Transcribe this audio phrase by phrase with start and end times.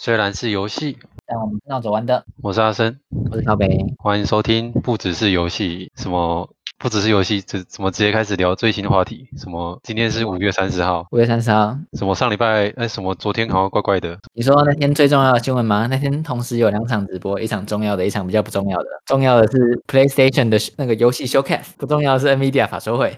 [0.00, 0.96] 虽然是游戏，
[1.26, 2.24] 但我们闹着玩的。
[2.40, 2.96] 我是阿生，
[3.32, 4.70] 我是小北，欢迎收听。
[4.70, 6.48] 不只是游戏，什么？
[6.78, 9.28] 不只是游戏，这怎么直接开始聊最新的话题？
[9.36, 9.76] 什么？
[9.82, 11.04] 今天是五月三十号。
[11.10, 11.76] 五月三十号。
[11.94, 12.14] 什么？
[12.14, 12.72] 上礼拜？
[12.76, 13.12] 哎，什么？
[13.16, 14.16] 昨天好像怪怪的。
[14.34, 15.88] 你说那天最重要的新闻吗？
[15.90, 18.86] 那天同时有两场直播，一场重要的，一场比较不重要的。
[19.06, 23.16] 重要的是 PlayStation 的那个游戏 Showcase，不重要的是 NVIDIA 法收会。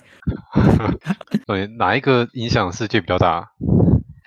[1.46, 3.50] 对，哪一个影响世界比较大？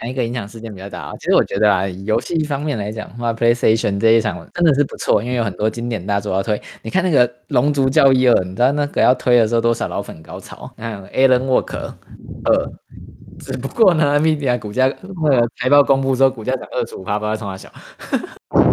[0.03, 1.13] 哪一个影响事件比较大啊？
[1.17, 6.61] 其实我觉得啊，游戏方面来讲的话，PlayStation 这一场真的是不错，因为有很多经典大作要推。
[6.81, 10.69] 你看那个《龙族教义二》，你知道那个要推的时候多少老粉高潮？
[10.75, 11.77] 那 Alan Wake
[12.43, 12.69] 二，
[13.39, 17.71] 只不过呢，NVIDIA 股价那个财报公布之后，股价涨二十五趴，不知道从哪小。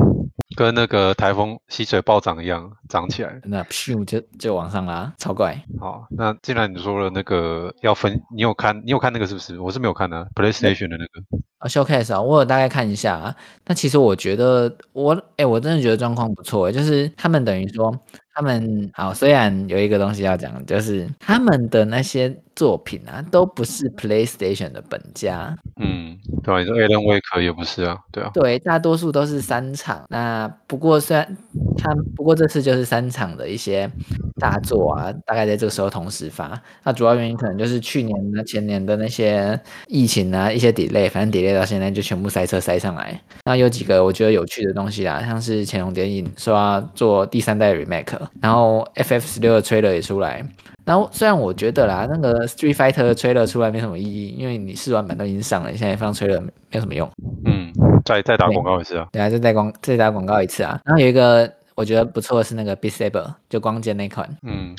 [0.60, 5.58] 跟那个台风溪水暴涨一样涨起来，那咻就就往上拉，超怪。
[5.80, 9.58] 好，那既然你说了那个要分，你有看你有看那个是不是？
[9.58, 13.34] 我是没有看的、啊、，PlayStation 的那个啊，Showcase 啊，我有大概看一下啊。
[13.64, 17.98] 那其实我觉得我哎、欸，我真的觉得状况不错，就是他们等于说。
[18.40, 25.54] 他们好，虽然有一个东西要讲，就是他们的那些作品啊，都不是 PlayStation 的本家。
[25.78, 28.30] 嗯，对啊，你说 Alan Wake 也不是啊，对啊。
[28.32, 30.02] 对，大多数都是三场。
[30.08, 31.36] 那不过虽然
[31.76, 33.90] 他不过这次就是三场的一些
[34.38, 36.58] 大作啊，大概在这个时候同时发。
[36.82, 43.20] 那主要原因可能就是去年的、前年的那些疫情啊，一些 delay，反正 delay 到现在就全部塞车塞上来。
[43.44, 48.18] 那有几个我觉得有趣的东西啦，像是《潜龙谍影》说要做第三代 remake。
[48.40, 50.44] 然后 FF 十六的 trailer 也出来，
[50.84, 57.10] 然后虽然我觉得啦，那个 Street Fighter 的 trailer 出来没什么意义，因为你试玩版都已经上了，你现在放 trailer 没有什么用。
[57.44, 57.72] 嗯，
[58.04, 60.80] 再再打广告一次啊，对啊，再再广再打广告一次啊。
[60.84, 64.74] 然后有一个我觉得不错的是那个 Beat Saber，就光剑那款，嗯，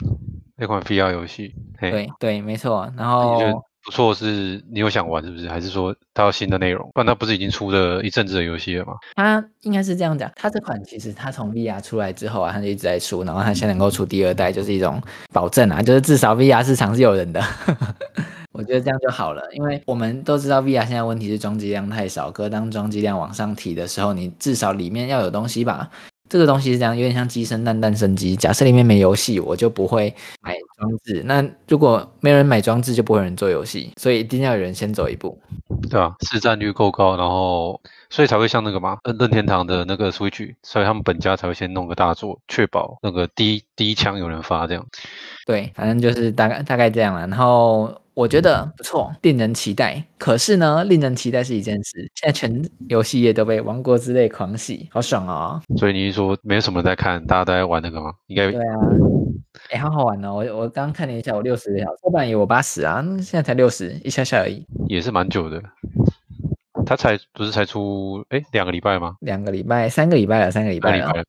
[0.58, 2.92] 那款 VR 游戏，对对，没错。
[2.98, 3.40] 然后。
[3.84, 5.48] 不错，是你有想玩是不是？
[5.50, 6.88] 还是说它有新的内容？
[6.94, 8.94] 不然它不是已经出了一阵子的游戏了吗？
[9.16, 15.02] 它应该是这样讲，它这款其实它从 VR 出来之后啊，它就一直在出，然后它现在能够出第二代，就是一种
[15.34, 17.42] 保证啊，就是至少 VR 市场是有人的。
[18.54, 25.90] 我觉得这样就好了，因为我们都知道 VR 现在问题是装机量太少，可当装机量往上提的时候，你至少里面要有东西吧。
[26.30, 28.38] 这个东西是这样，有点像鸡生蛋，蛋生鸡。
[28.38, 31.22] 假设里面没游戏，我就不会买装置。
[31.24, 33.94] 那如果没人买装置，就不会有人做游戏。
[33.98, 35.40] 所以一定要有人先走一步，
[35.90, 44.86] 对啊，市占率够高，然后所以才会像那个嘛，任天堂的那个 Switch，所以他们本家才会先弄个大作，确保那个第一第一枪有人发这样。
[45.46, 47.28] 对，反正就是大概大概这样了。
[47.28, 47.96] 然后。
[48.22, 50.04] 我觉得不错，令人期待。
[50.20, 52.08] 可是呢，令人期待是一件事。
[52.14, 55.62] 现在全游戏业都被《王国之泪》狂喜，好爽啊、哦！
[55.76, 58.14] 所以你是说没有什么人在看，大家都在玩那个吗？
[58.28, 58.76] 应该对啊。
[59.72, 60.36] 哎、欸，好好玩哦！
[60.36, 64.64] 我我刚看了一下，我六十个小时，我本来以为我八十啊，现在才六十，一下下而已。
[64.88, 65.60] 也是蛮久的。
[66.86, 69.16] 他才不是才出哎两个礼拜吗？
[69.22, 71.24] 两个礼拜，三个礼拜了，三个礼拜了。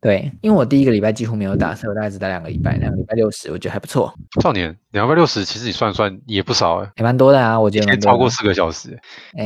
[0.00, 4.12] 对，因为我第一个礼拜几乎没有打，所以我大概只打两个礼拜，两个礼拜六十，我觉得还不错。
[4.42, 8.98] 少年，两个礼拜六十，其实你算算也不少哎，也蛮多的啊，我觉得超过四个小时。
[9.38, 9.44] 哎，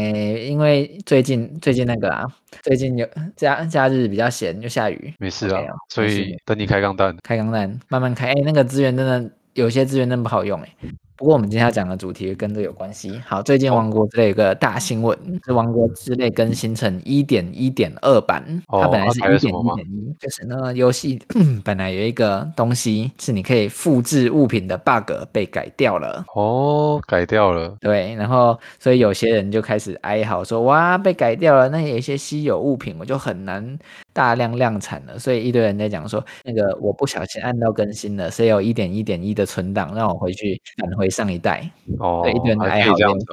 [0.49, 2.25] 因为最近最近那个啊，
[2.63, 3.07] 最近有
[3.37, 8.29] 假假日比较闲，又下雨，没事啊，所以等你开钢弹，开钢弹慢慢开。
[8.29, 10.69] 哎，那个资源真的有些资源真的不好用哎。
[11.17, 13.19] 不过我们今天要讲的主题跟这有关系。
[13.25, 18.45] 好，最近《王国之泪》有个大新闻，是《王国之泪》更新成一点一点二版。
[18.69, 21.19] 它本来是一点一点一，就是呢，游戏
[21.65, 26.23] 本来有一个东西是你可以复制物品的 bug 被改掉了。
[26.35, 27.75] 哦，改掉了。
[27.81, 33.79] 对，然后所以有些人就开始哀嚎说：“哇，被改掉了，那有一些稀有物品我就很难。”
[34.17, 41.71] 大量量产了，所以一堆人在讲说，那个我不小心按到更新了，谁有一点一点一的存档，让我回去返回上一代。
[41.99, 43.27] 哦，对，一堆人还可以这样子，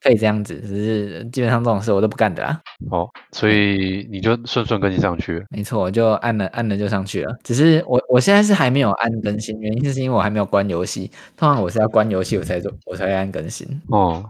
[0.00, 2.60] 可以这样子，只是基本上这种事我都不干的啦。
[2.92, 5.44] 哦，所以你就顺顺更新上去。
[5.50, 7.36] 没错，我就按了按了就上去了。
[7.42, 11.10] 只是我我现在是还没有按更新，原因是因为我还没有关游戏。
[11.36, 13.66] 通常我是要关游戏我才做，我才会按更新。
[13.88, 14.24] 哦。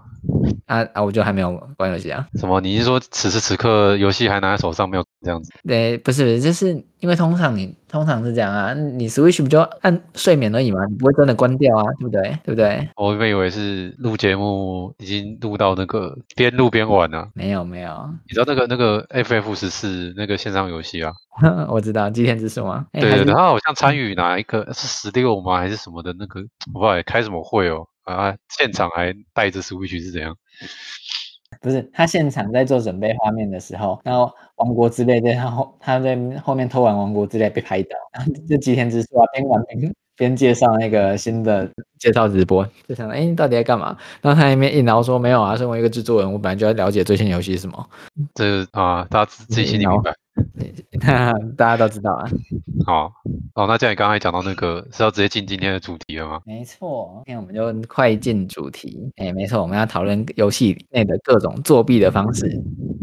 [0.66, 1.02] 啊啊！
[1.02, 2.24] 我就还没有关游戏啊。
[2.36, 2.60] 什么？
[2.60, 5.52] 你是说此时此刻游戏还拿在手上没有这样子？
[5.66, 6.68] 对，不是，就是
[7.00, 12.22] 因为通常你通常是这样啊，你 Switch 不就按睡眠而已嘛，你不会真的关掉啊，对不对？
[12.44, 12.88] 对不对？
[12.96, 17.28] 我原本以为是录节目已经录到那个边录边玩了。
[17.34, 21.12] 没有没有，你知道那个那个 FF 十四那个线上游戏啊？
[21.68, 22.86] 我知道《祭天之术》吗？
[22.92, 25.58] 对对对，他好像参与哪一个是十六吗？
[25.58, 26.40] 还是什么的那个？
[26.74, 27.86] 我不知道开什么会哦。
[28.04, 28.34] 啊！
[28.48, 30.36] 现场还带着 Switch 是怎样？
[31.62, 34.24] 不是，他现场在做准备画面的时候，然后
[34.56, 43.96] 《王国之泪》在他后他在后面偷玩《王国之泪》被拍到，然后这几天只是说边玩边边介绍那个新的介绍直播，就想哎，你到底在干嘛？
[44.20, 47.88] 然后他那边一挠说没有啊，身为一个制作人，我本来就要了解最新游戏是什么。
[48.34, 50.12] 这啊，大家自己心里明白。
[51.56, 52.28] 大家都知道啊。
[52.86, 53.12] 好，
[53.54, 56.40] 哦，那既然你刚才讲到那个是要直接进今天的主题了吗？
[56.44, 59.12] 没错，今天我们就快进主题。
[59.16, 62.46] 哎，没错，我们要讨论游戏内的各种作弊的方式。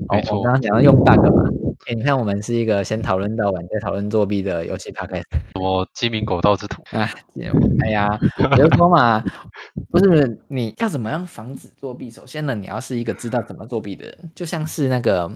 [0.09, 1.43] 没错，我刚刚讲到用 bug 嘛。
[1.87, 5.23] 哎，你看我们是一个先讨论到晚再讨论作弊的游戏 podcast。
[5.53, 6.83] 什么鸡鸣狗盗之徒？
[6.91, 7.09] 啊，
[7.81, 8.19] 哎呀，
[8.55, 9.23] 比如说嘛，
[9.89, 12.11] 不是你要怎么样防止作弊？
[12.11, 15.31] 首先呢，你要是一个知道怎么作弊的人，就像是那个。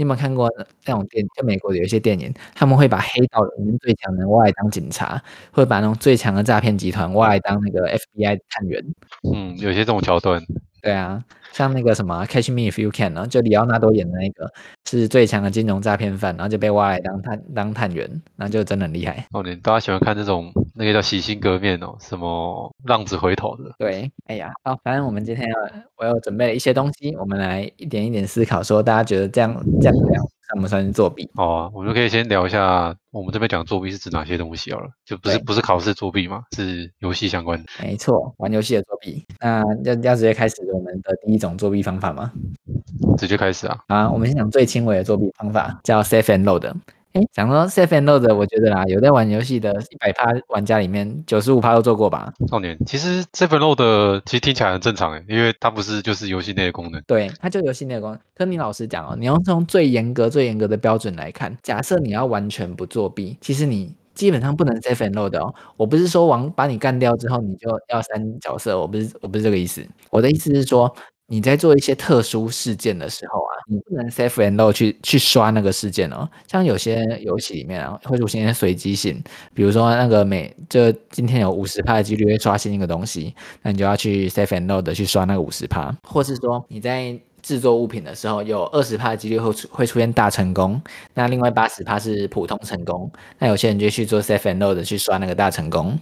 [0.00, 0.50] 你有没有看过
[0.86, 1.22] 那种电？
[1.36, 8.82] 就美国有一些电影，他们会把黑道里面最强的人挖来当警察，会把那种最强的诈骗集团挖来当那个 FBI 探员。
[9.30, 10.42] 嗯，有些这种桥段。
[10.80, 14.52] 对啊，像那个什么《Catch Me If You Can》呢，就李奥纳多演的那个
[14.88, 19.26] 是最强的金融诈骗犯，然后就被挖来当探当探员，那就真的很厉害。
[19.32, 23.72] 哦，你大家喜欢看这种那个叫洗心革面哦，什么浪子回头的？
[23.78, 25.54] 对，哎呀，好，反正我们今天要
[25.96, 30.24] 我有准备了一些东西，我们来一点一点思考，说大家觉得这样这样这样。
[30.50, 31.30] 算不算是作弊？
[31.34, 37.66] 好啊，我们可以先聊一下，我们这边讲作弊是指哪些东西好了，就不是不是考试作弊嘛，是游戏相关的。
[37.80, 39.24] 没错，玩游戏的作弊。
[39.38, 42.32] 那要要直接开始我们的第一种作弊方法吗？
[43.16, 43.78] 直接开始啊！
[43.86, 46.72] 啊，我们先讲最轻微的作弊方法，叫 save and load。
[47.12, 52.32] 哎，讲说 save and load，我觉得啦，有在玩游戏的一百趴玩家里面，九十五趴都做过吧。
[52.48, 57.02] 少年，其实 save and load 其实听起来很正常诶，因为它不是就是游戏内的功能。
[57.08, 58.20] 对，它就游戏内的功能。
[58.32, 65.52] 跟你老实讲哦，你要从最严格、最严格的标准来看，假设你要完全不作弊，其实你基本上不能 save and load 哦。
[65.76, 69.84] 我不是说王把你干掉之后你就要删角色，我不是我不是这个意思。
[70.10, 70.94] 我的意思是说。
[71.32, 76.28] 你在做一些特殊事件的时候啊，你不能 save and load 去去刷那个事件哦。
[76.48, 79.22] 像有些游戏里面啊，会出现随机性，
[79.54, 83.32] 比如说那个每就今天有五十趴的几率会刷新一个东西，
[83.62, 90.82] 那你就要去 save and load 去刷那个五十趴，或是说你在制作物品的时候有二十趴的几率会出会出现大成功，
[91.14, 95.96] 那另外八十趴是普通成功，那有些人就去做 save and load 去刷那个大成功。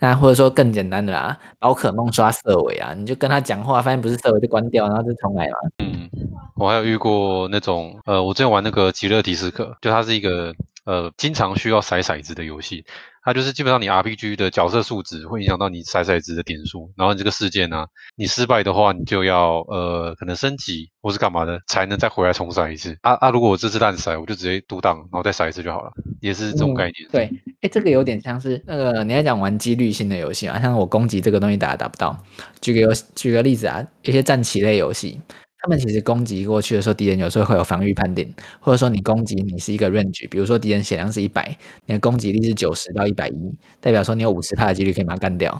[0.00, 5.54] 那或者说更简单的啦，宝可梦刷色尾啊，你就跟他讲话，发现不是色尾就关掉，然后就重来嘛。
[5.78, 6.08] 嗯，
[6.56, 10.54] 我还有遇过那种，呃，我之前玩那个极乐迪斯科，就它是一个
[10.84, 12.84] 呃经常需要骰骰子的游戏。
[13.26, 17.86] 它就是基本上你 RPG 的角色数值会影响到你骰骰子的点数，然后你这个事件呢、啊，
[18.16, 22.94] 你失败的话，你就要呃可能升级或是干嘛的，才能再回来重骰一次。
[23.00, 23.30] 啊啊！
[23.30, 25.90] 如果我这次烂骰，我就直接独档，然后再骰一次就好了，
[26.20, 27.08] 也是这种概念。
[27.08, 27.30] 嗯、对，
[27.62, 32.14] 哎，这个有点像是那个你在讲玩几率性的游戏啊，像我攻击这个东西打也打不到。
[32.60, 35.18] 举个游举个例子啊，一些战棋类游戏。
[35.64, 38.30] 他们其实攻击过去的时候，敌人有时候会有防御判定，
[38.60, 41.56] 或者说你攻击你是一个 range，比如说敌人血量是一百，
[41.86, 43.34] 你的攻击力是九十到一百一，
[43.80, 45.58] 代表说你有五十趴的几率可以把它干掉。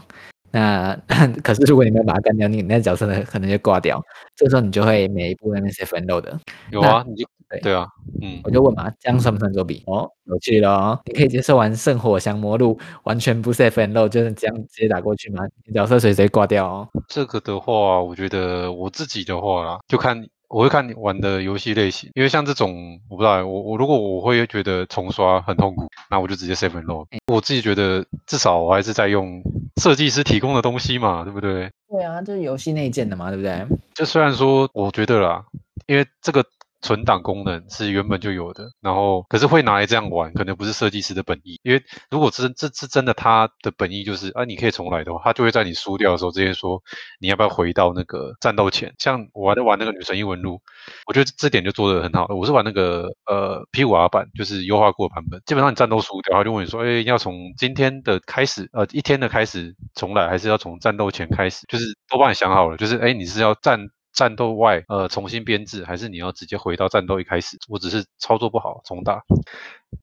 [0.51, 0.95] 那
[1.41, 3.99] 可是如果你没有把它干掉，你那角色呢可能就挂掉。
[4.35, 6.39] 这个时候你就会每一步的那些分漏的。
[6.69, 7.25] 有啊，你就。
[7.59, 7.87] 对对啊，
[8.21, 9.83] 嗯，我就问嘛，这样算不算作弊？
[9.87, 15.43] 哦，有趣了哦，你可以接受玩《圣火降魔录》完全不 save and load，就是这样直接打过去吗？
[15.73, 16.89] 角色谁谁挂掉哦？
[17.07, 27.05] 这个的话，我觉得我自己的话啦，就看我会看你玩的游戏类型，因为像这种我不知道，我我如果我会觉得重刷很痛苦，那我就直接 save and load。
[27.31, 29.41] 我自己觉得至少我还是在用
[29.81, 31.69] 设计师提供的东西嘛，对不对？
[31.89, 33.65] 对啊，就是游戏内建的嘛，对不对？
[33.95, 35.43] 就虽然说我觉得啦，
[35.87, 36.45] 因为这个。
[36.85, 41.59] 存档功能是原本就有的，然后可是会拿来这样玩，可能不是设计师的本意。
[41.63, 46.79] 因为如果这这是真的，他的本意就是啊，你可以重来的话，他就会在你输掉的时候直接说
[47.19, 48.93] 你要不要回到那个战斗前。
[48.99, 50.61] 像我还在玩那个女神异闻录，
[51.07, 52.27] 我觉得这点就做得很好。
[52.29, 55.41] 我是玩那个呃 P5R 版，就是优化过的版本。
[55.47, 61.65] 基本上你战斗输掉，他就问你说，哎，要从今天的开始，呃，一天的开始重来，还是要从战斗前开始？
[61.67, 63.89] 就是都帮你想好了，就是哎，你是要战。
[64.15, 67.57] 战斗外，呃，重新编制，还是你要直接回到战斗一开始？
[67.67, 69.21] 我只是操作不好，重打，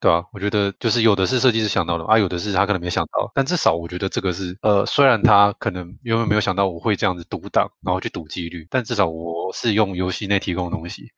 [0.00, 0.24] 对吧、啊？
[0.32, 3.32] 我觉得就是有的是设计师想到的啊，有的是他可能没想到。
[3.34, 11.10] 但至少我觉得这个是，呃，虽然他可能因为没有想到我会这样子读档，然后去赌几率，但至少我是用游戏内提供的东西，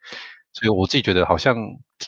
[0.52, 1.56] 所以我自己觉得好像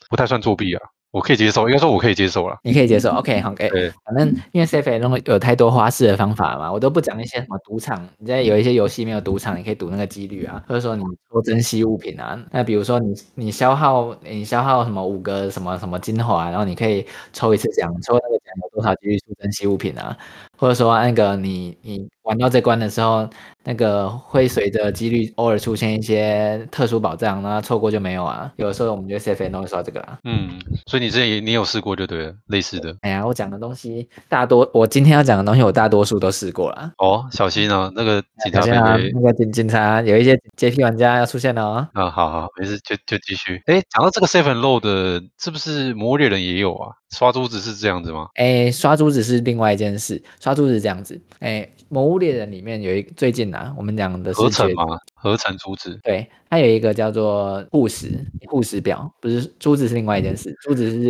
[0.08, 0.82] 不太算作弊啊。
[1.16, 2.58] 我可以接受，应该说我可以接受了。
[2.62, 3.70] 你可以接受，OK，好，OK。
[3.70, 8.06] 对，反正因为 save 中有太多花式的方法嘛，我都不讲一些什么赌场。
[8.18, 12.38] 你在有一些游戏没有赌场，你可以赌那个几率啊，或者说你多珍惜物品啊。
[12.50, 20.14] 那比如说你你消耗你消耗什么五个什么什么精华，然后你可以抽一次奖，抽那个奖有多少几率出珍稀物品啊，
[20.58, 23.26] 或者说那个你你玩到这关的时候，
[23.64, 28.52] 那个会随着几率偶尔出现一些特殊宝藏，那错过就没有啊。
[28.56, 30.18] 有的时候我们就 safe and 会刷这个啊。
[30.24, 32.94] 嗯，所以你之前也你有试过就对了，类似的。
[33.00, 36.92] 哎呀，我讲的东西大多，我今天要讲的东西我大多数都试过了。
[36.98, 41.88] 哦，小心哦，那个警察、啊、那个警警察有一些洁癖玩家要出现了哦。
[41.94, 43.62] 啊，好好，没事，就就继续。
[43.66, 46.92] 哎，讲到这个 and load 的，是不是魔物猎人也有啊？
[47.10, 48.28] 刷珠子是这样子吗？
[48.34, 50.22] 哎，刷珠子是另外一件事。
[50.40, 51.18] 刷珠子是这样子。
[51.38, 54.98] 哎，魔物猎人里面有一最近啊，我们讲的是合成吗？
[55.14, 55.98] 合成珠子。
[56.02, 61.02] 对，它有一个叫做护石护石表，不是珠子是另外一件事，珠子是世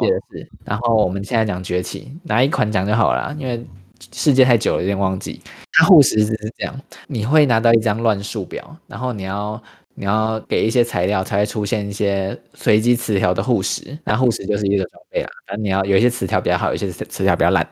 [0.00, 0.42] 界的事。
[0.42, 3.66] 哦、然后我们现在讲崛起，拿一款讲就好了，因为
[4.12, 5.40] 世界太久了，有点忘记。
[5.72, 9.60] 它护石是这样，你会拿到一张乱数表，然后你要。
[10.00, 15.28] 你要给一些材料，才会出现一些随机词条的护石，那护石就是一个装备啦。
[15.46, 17.68] 那你要有一些词条比较好，有些词条比较烂。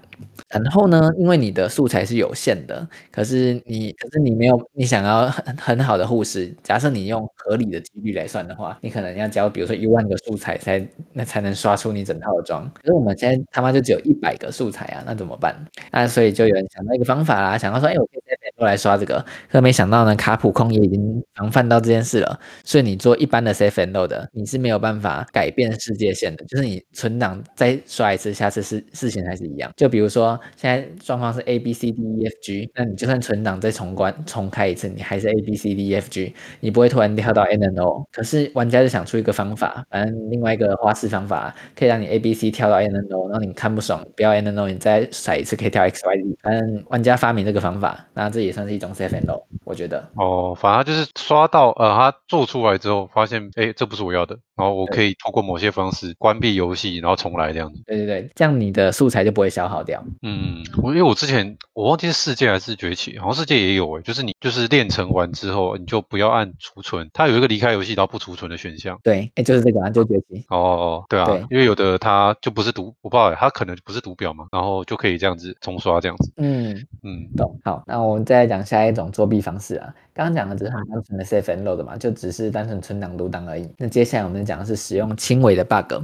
[0.49, 12.69] 然后呢，因为你的素材是有限的，可是你可是你没有你想要很很好的护士，假设你用合理的几率来算的话，你可能要交比如说一万个素材才那才能刷出你整套的装。
[12.75, 15.55] 可是我们现在他妈就只有一百个素材啊，那怎么办？
[15.93, 22.39] 那所以就有人想到一个方法啦，想到说，哎，我可以在都来刷这个，可没想到呢，卡普空也已经防范到这件事了。
[22.65, 29.71] 所以你做一般的 save and load 的，你是没有办法改变世界线的，就是你存档再刷一次，下次事事情还是一样。
[29.77, 38.05] 就比如说现在状况是 A B C D E F G，那你就算存档再重关重开一次，你还是 A B C D E F G，你不会突然跳到 nano。
[38.13, 46.37] 可是玩家就想出一个方法，反正另外一个花式方法，可以让你 A B C 跳到 nano 然后你看不爽不要 nano 你再甩一次可以跳 X Y Z。
[46.43, 50.09] 反正玩家发明这个方法，那这也算是一种 safe and o 我觉得。
[50.15, 57.81] 哦，反正就是刷到呃，他做出来之后发现，哎，这不是我要的，然后我可以透过某些方式关闭游戏，然后重来这样子。
[57.87, 60.03] 对对对，这样你的素材就不会消耗掉。
[60.23, 68.99] 嗯，我因为我之前我忘记是世界还是崛起，好像世界也有诶，就是你就是练成完之后，你就不要按储存，它有一个离开游戏然后不储存的选项。
[69.03, 70.45] 对，哎，就是这个啊，就崛起。
[70.49, 76.33] 哦哦，对啊对，因为有的它就不是读，我不知道诶，它可能不是读表嘛，然后就可以这样子重刷这样子。
[76.37, 76.75] 嗯
[77.05, 77.57] 嗯，懂。
[77.65, 79.95] 好，那我们再来讲下一种作弊方式啊。
[80.15, 83.69] 刚刚讲的只是很单纯的 save and load 嘛，就只是单纯存档读档而已。
[83.77, 86.03] 那接下来我们讲的是使用轻微的 bug。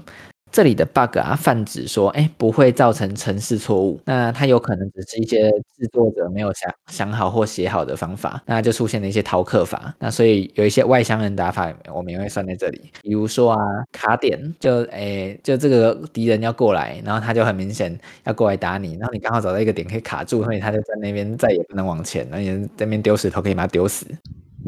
[0.52, 4.00] 这里的 bug 啊，泛指说，哎，不会造成程式错误。
[4.04, 9.92] 那它有可能只是一些制作者没有想想好或写好的方法，那就出现了一些逃课法。
[9.98, 12.92] 那所以有一些外乡人打法，我们也会算在这里。
[13.02, 13.58] 比如说啊，
[13.90, 24.06] 卡点，就哎，就这个敌人要过来，然后他就很明显要过来打你，然后你刚好找到一个点可以卡住，所以他就在那边再也不能往前，那你在那边丢石头可以把他丢死。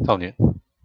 [0.04, 0.34] 少年。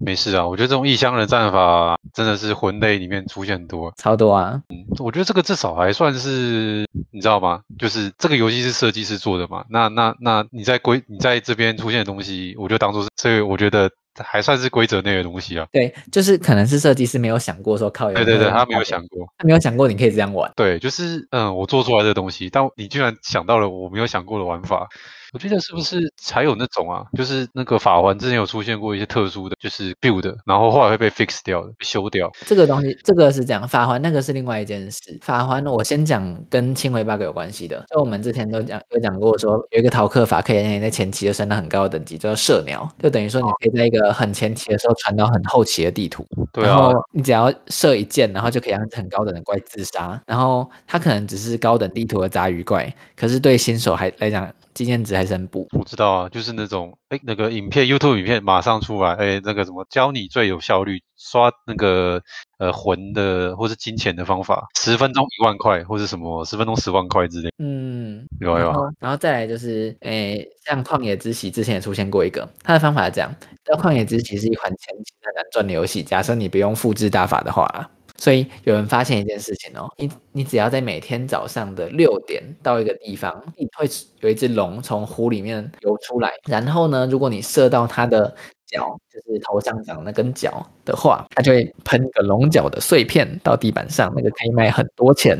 [0.03, 4.61] 没事啊，我觉得这种异乡人战法真的是魂类里面出现很多，超多啊。
[4.69, 7.61] 嗯，我觉得这个至少还算是，你知道吗？
[7.77, 15.67] 就是这个游戏是设计师做的嘛，那那那你在规你在这边出现的东西，我就当做是，所以我觉得还算是规则内的东西啊。
[15.71, 18.15] 对，就是可能是设计师没有想过说靠有。
[18.15, 20.51] 对对对，他没有想过，他没有想过你可以这样玩。
[20.55, 24.89] 对，就是嗯，我做出来的东西，但你居然想到了我没有想过的玩法。
[25.33, 27.05] 我记得是不是才有那种啊？
[27.17, 32.29] 就是那个法环之前有出现过一些特殊的，就是 build，然后后来会被 fix 掉的，被修掉。
[32.45, 35.17] 这个东西，这个是这样，法环那个是另外一件事。
[35.21, 37.83] 法环我先讲跟轻微 bug 有关系的。
[37.89, 46.27] 就我们之前都讲有讲过说，有一个逃课法可以让你在前期就升到很高的等级，叫做射鸟，就等于说你可以在一个很前期的时候传到很后期的地图。
[46.51, 46.67] 对啊。
[46.67, 50.21] 然后你只要射一箭，然后就可以让很高等的怪自杀。
[50.27, 54.51] 然后它可能只是高等地图的杂鱼怪，可是对新手还来讲。
[54.73, 62.21] 经验值还是很补，我知道啊，就是那种哎，那个影片 YouTube 影片马上出来，哎，那个什么教你最有效率刷那个
[62.57, 67.49] 呃魂的或是金钱的方法，十分钟一万块，或是什么十分钟十万块之类。
[67.59, 68.89] 嗯，有啊有啊。
[68.99, 73.33] 然后再来就是，哎，像旷野之息之前也出现过一个，它的方法是这样，
[73.65, 77.89] 叫旷野之息是一款前期很难赚的游戏，假设你不用复制大法的话。
[78.21, 88.35] 所以有人发现一件事情哦，你你只要在每天早上的六点到一个地方，你会有一只龙从湖里面游出来，然后呢，如果你射到它的。
[88.71, 95.37] 角就是头上长那根角的话，它就会喷个龙角的碎片到地板上，那个可以卖很多钱。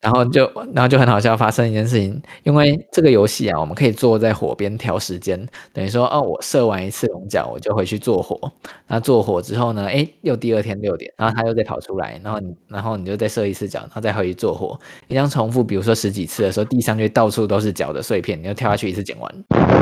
[0.00, 8.38] 然后就，然后就很好笑，发生一件事情，因为这个游戏啊，我们可以坐在火边调时间，等于说，哦，我射完一次龙角，我就回去做火。
[8.86, 14.78] 那做火之后呢，诶，又第二天六点，然后它又再跑出来，然后你，然后你就再射一次角，然后再回去做火。
[15.08, 19.75] 你这样重复，比如说十几次的时候，地上就到处都是角的碎片，你就跳下去一次捡完。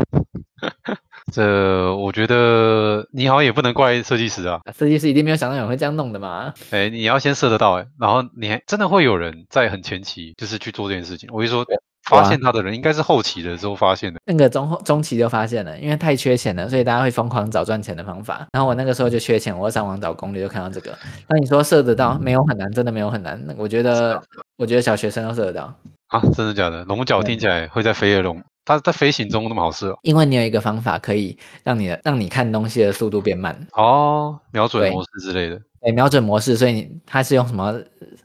[1.34, 6.54] 这我觉得你好像也不能怪设计师啊，设计师一定没有想到有人会这样弄的嘛。
[6.70, 11.28] 哎，你要先设得到哎，然后你还真的会有人在很前期就是去做这件事情。
[11.32, 11.66] 我就说。
[12.06, 18.46] 发现他的人应该是后期的时候发现的，那个中后中期就发现了，因为太缺钱了，所以大家会疯狂找赚钱的方法。
[18.52, 20.94] 然后我那个时候就缺钱，我上网找攻略就看到这个。
[21.30, 23.42] 那你说设得到没有很难，真的没有很难。
[23.56, 24.22] 我觉得，
[24.58, 25.74] 我觉得小学生都设得到
[26.08, 26.84] 啊，真的假的？
[26.84, 29.96] 龙角听起来会在飞跃龙，它在飞行中那么好设？
[30.02, 35.60] 因为你有一个方法可以让你的让你看东西的速度变慢哦，瞄准模式之类的。
[35.80, 37.78] 对，瞄准模式，所以你它是用什么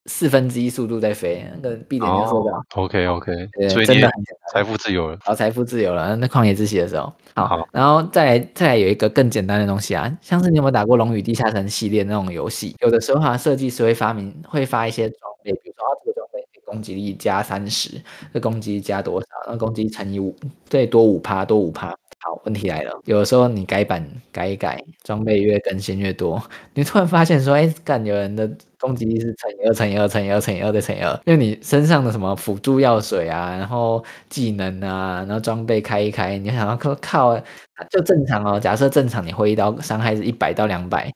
[0.06, 2.64] 四分之一速度在飞，那个闭点就做到。
[2.76, 3.34] OK OK，
[3.70, 4.10] 所以真的
[4.54, 5.18] 财富自由了。
[5.22, 6.16] 好，财富自由了。
[6.16, 12.74] 那旷野之息的时候，好，好，然后再来再来有一个更简单的东西啊，像是你有没有打过《龙与地下城》系列那种游戏？
[12.80, 16.29] 有的时候啊，设计师会发明会发一些装备，比如说啊，这个装备
[16.70, 17.90] 攻击力加三十，
[18.34, 19.28] 这攻击加多少？
[19.48, 20.36] 那攻击乘以五，
[20.70, 21.96] 对，多五趴，多五趴。
[22.22, 26.42] 好，问题来了，有的时候你改版改一改，装备越更新越多，
[26.74, 37.40] 你突然发现说，哎，干有人的攻击力是乘以二，乘以二，乘以二，乘以二再乘以二，因为你身上的什么辅助药水啊，然后技能啊，然后装备开一开，你想要靠靠，
[37.90, 38.60] 就正常哦。
[38.60, 41.10] 假设正常你挥一刀伤害是一百到两百，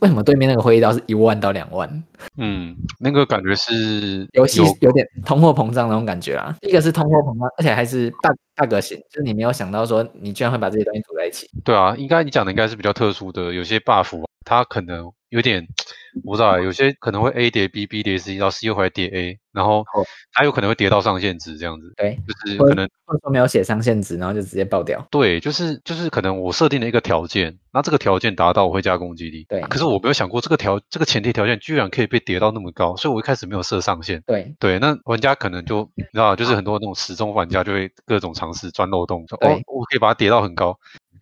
[0.00, 1.88] 为什么对面那个会议刀是一万到两万？
[2.36, 6.54] 嗯，那个感觉是游戏有点通货膨胀那种感觉啊。
[6.60, 8.34] 第一个是通货膨胀，而且还是大。
[8.58, 11.46] 大个型，就是你没有想到说，你居然会把这些东西组在一起。
[11.62, 15.62] 对啊，应该你讲的应该是比较特殊的，有些 buff 它可能有点，
[16.24, 19.84] 我不知道，有些可能会 A 叠 B，B 叠 C，然后 C 又回来叠 A，然后
[20.32, 21.92] 它有可能会叠到上限值这样子。
[21.96, 25.06] 对，就是可能或者说没有写上限值，然后就直接爆掉。
[25.10, 29.44] 对，就是就是可能我设定了一个条件，那这个条件达到我会加攻击力。
[29.48, 34.22] 对，可是我没有想过这个条这个前提条件居然可以被叠到那么高，所以我一开始没有设上限。
[34.26, 40.78] 对对，那玩家可能就你知道，就是很多那种死忠玩家就会各种尝试钻漏洞，说哦，我可以把它叠到很高。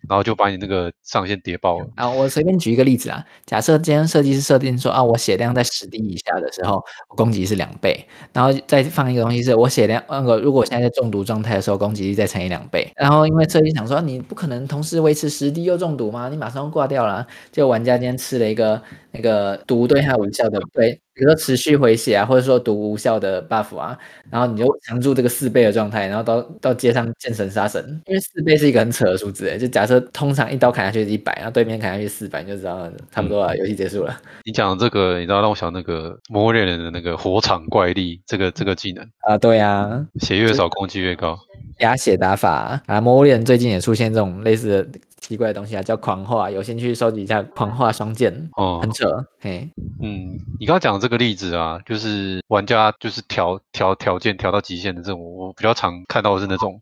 [0.09, 2.09] 然后就把你那个上限叠爆了啊！
[2.09, 12.91] 我随便举一个例子啊，假设今天设计师设定说啊，我血量在十滴以下的时候，我攻击是两倍，然后再放一个东西是我血量那个，如果我现在在中毒状态的时候，攻击力再乘以两倍。
[12.95, 16.29] 然后因为设计想说，你不可能同时维持十滴又中毒吗？
[16.29, 17.25] 你马上挂掉了。
[17.51, 18.81] 就玩家今天吃了一个
[19.15, 20.99] 那个毒对他无效的对。
[21.17, 23.97] 比如说持续回血啊，或者说毒无效的 buff 啊，
[24.29, 34.13] 然后你就藏住这个四倍的状态，然后到到街上见神杀神，因为四倍是一个很扯的数字诶，就假设通常一刀砍下去是一百，然后对面砍下去四百，你就知道差不多了，游戏结束了。
[34.43, 41.39] 你讲这个，你知道让我想那个魔物猎人的那个火场怪力这个这个技能啊，对啊，血越少攻击越高，
[41.79, 44.99] 鸭血打法啊，魔物猎人最近也出现这种类似的。
[45.27, 49.67] 奇怪的东西啊，叫狂化，有兴趣收集一下狂化双剑哦，很扯，嘿，
[49.99, 56.79] 嗯，你刚刚讲的这个例子啊，就是玩家就是调调条件调到极限的这种，我比较常看到的是那种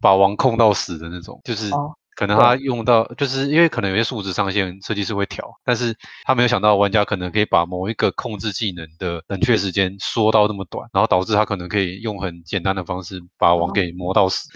[0.00, 1.70] 把王控到死的那种，就是
[2.16, 14.48] 可能他用到，就是因为可能有些数值上限设计师会调，但是他没有想到玩家可能可以把某一个控制技能的冷却时间缩到那么短，然后导致他可能可以用很简单的方式把王给磨到死。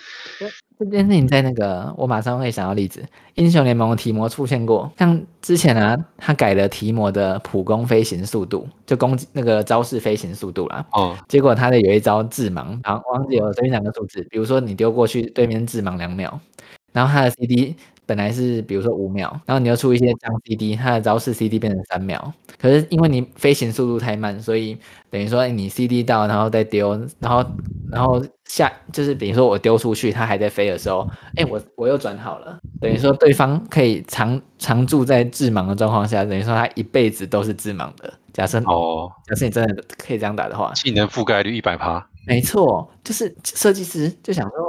[0.78, 4.88] 这件事情在那个，我马上会想到例子，英雄联盟的提摩出现过。
[4.96, 10.86] 像之前呢、啊，他改了提摩的普攻飞行速度，就攻击那个招式飞行速度啦。
[10.92, 11.18] 哦。
[11.26, 16.40] 结果他的有一招致盲，好，忘记有随便两个数字，比如说你丢过去，对面致盲两秒，
[16.92, 17.74] 然后他的 CD。
[18.08, 22.32] 本来是比如说五秒，然后你又出一些降 CD，它的招式 CD 变成三秒。
[22.58, 24.74] 可是因为你飞行速度太慢，所以
[25.10, 27.44] 等于说你 CD 到，然后再丢，然后
[27.92, 38.10] 然后下就是比如说我丢出去，它还在飞的时候，哎，我我又转好了，等于说对方可以常常驻在致盲的状况下，等于说他一辈子都是致盲的。
[38.32, 44.67] 假设哦，假设你真的可以这样打的话，技能覆盖率一百趴，没错，就是设计师就想说。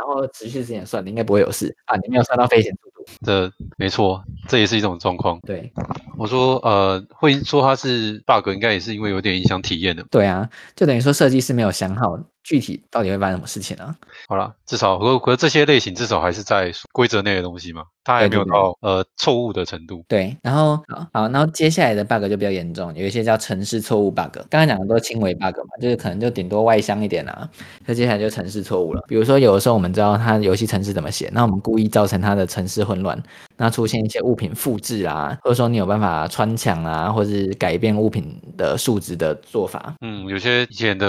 [0.00, 1.94] 然后持续时间算，你应该不会有事啊。
[1.96, 5.38] 你没有算到飞行速度，这没错，这也是一种状况。
[5.46, 5.72] 对，
[6.18, 10.04] 我说呃，会说它是 bug，应该也是因为有点影响体验的。
[10.10, 12.18] 对啊，就等于说设计师没有想好。
[12.42, 13.94] 具体到底会发生什么事情呢、啊？
[14.26, 20.02] 好了，至少和和这些类型至少还是在规则内的东西嘛，它还没有到呃错误的程度。
[20.08, 24.32] 对，然后好，好，然后接下来的 bug 就比较严重，有一些叫城市错误 bug。
[24.48, 27.48] 刚刚讲的都是轻微 bug 嘛，就是可能就顶多外箱一点啊。
[27.84, 33.22] 那接下来就城市错误了，比如说有的时候我们知道它游戏城市怎么写，那我们故意造成它的城市混乱，
[33.60, 39.94] 那出现一些物品复制啊，或者说你有办法穿墙啊，或是改变物品的数值的做法。
[40.00, 41.06] 嗯，有些以前的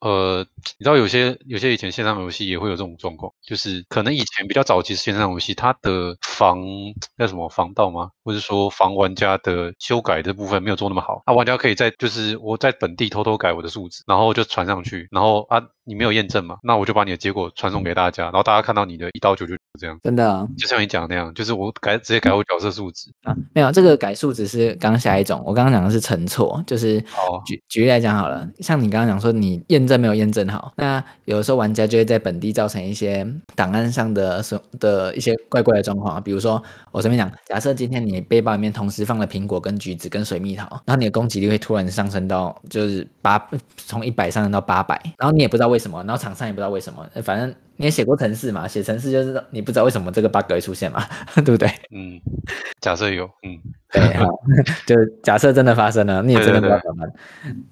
[0.00, 0.46] 呃。
[0.78, 6.62] 你知道有些有些以前线上游戏也会有这种状况，就是可能以前比较早期的线上游戏，它的防
[7.18, 8.08] 叫什么防盗吗？
[8.24, 19.98] 或者说防玩家的修改的部分没有做那么好，那、啊、玩家可以在就是我在本地偷偷改我的数值，然后就传上去，然后啊你没有验证嘛，那我就把你的结果传送给大家，然后大家看到你的一到九就这样。
[20.02, 27.00] 真的、哦，就像你讲的那样，就是我改直接改我角色数值啊，没有这个改数值是刚下一种，我刚刚讲的是乘错，就是
[27.46, 43.44] 举举例来讲好了，像你刚刚讲说你验证没有验证好，那有的时候玩家就会在本地造成一些档案上的什的一些怪怪的状况，比如说我随便讲，假设今天你背包里面同时放了苹果跟橘子跟水蜜桃，然后你的攻击力会突然上升到就是八，
[43.76, 47.54] 从一百上升到八百，然后你也不知道为什么，然后厂商也不知道为什么，反正。
[47.76, 48.68] 你也写过程式嘛？
[48.68, 51.04] 写程式就是你不知道为什么这个 bug 会出现嘛，
[51.36, 51.68] 对不对？
[51.90, 52.20] 嗯，
[52.80, 53.58] 假设有，嗯，
[53.94, 54.26] 对， 好，
[54.84, 57.12] 就假设真的发生了，你也真的不知道怎么办。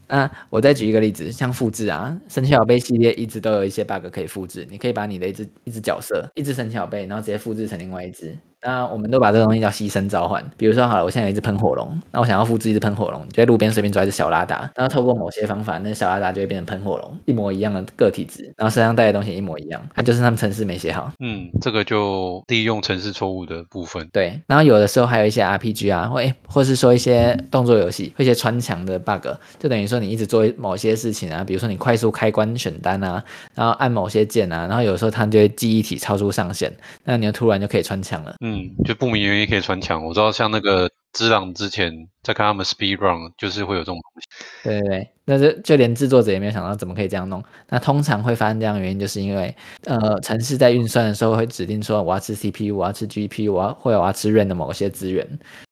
[0.09, 8.37] 那我再举一个例子，像复制啊，神奇宝贝系列一直都有一些 bug 可以复制，你可以把你的一只一只角色，一只神奇宝贝，然后直接复制成另外一只。
[8.65, 10.41] 那我们都把这个东西叫牺牲召唤。
[10.57, 21.11] 比如说，好了，我现在有一只喷火龙，那我想要复制一只喷火龙，就在路边随便抓一只小拉达，然后透过某些方法，那小拉达就会变成喷火龙，一模一样的个体值，然后身上带的东西一模一样，它就是他们城市没写好。
[21.19, 24.09] 嗯，这个就利用城市错误的部分。
[24.13, 29.27] 对，然后有的时候还有一些 RPG 啊，或或是说一些动作游戏，会一些穿墙的 bug，
[29.59, 36.73] 就等于说你一直做某些事情啊，比如说你快速开关选单啊，然后按某些键啊，然后有时候它就会记忆体超出上限，
[37.05, 38.35] 那你就突然就可以穿墙了。
[38.41, 40.05] 嗯，就不明原因可以穿墙。
[40.05, 44.29] 我知道像那个只狼之前在看他们 speed run，就是会有这种东西。
[44.65, 45.09] 对对对。
[45.25, 47.41] 那就就连制作者也没有想到怎么可以这样弄。
[47.69, 55.25] 那通常会发生这样的原因，就是因为呃，城市在运算的时候会指定说我要吃 CPU，我要吃 GPU，我要或者我要吃 RAM 的某些资源。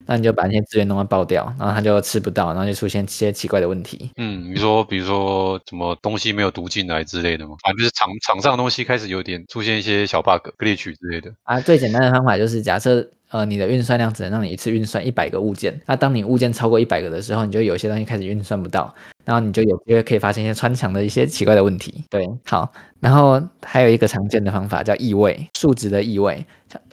[0.07, 4.13] 那你就把那些资源弄到爆掉，然后它就吃不到，然后就出现一些奇怪的问题。
[4.19, 7.57] 嗯，你说比如说什么东西没有读进来之类的吗？
[7.65, 11.33] 反正就是场场上的东西开始有点出现一些小 bug、glitch 之类的。
[11.43, 18.95] 啊，最简单的方法就是假设呃你的运算量只能让你一次运算一百个物件，那当你物件超过一百个的时候，你就有些东西开始运算不到。
[19.25, 22.03] 然后你就有机会可以发现一些穿墙的一些奇怪的问题。
[22.11, 26.45] 对，好，然后还有一个常见的方法叫异位，数值的异位。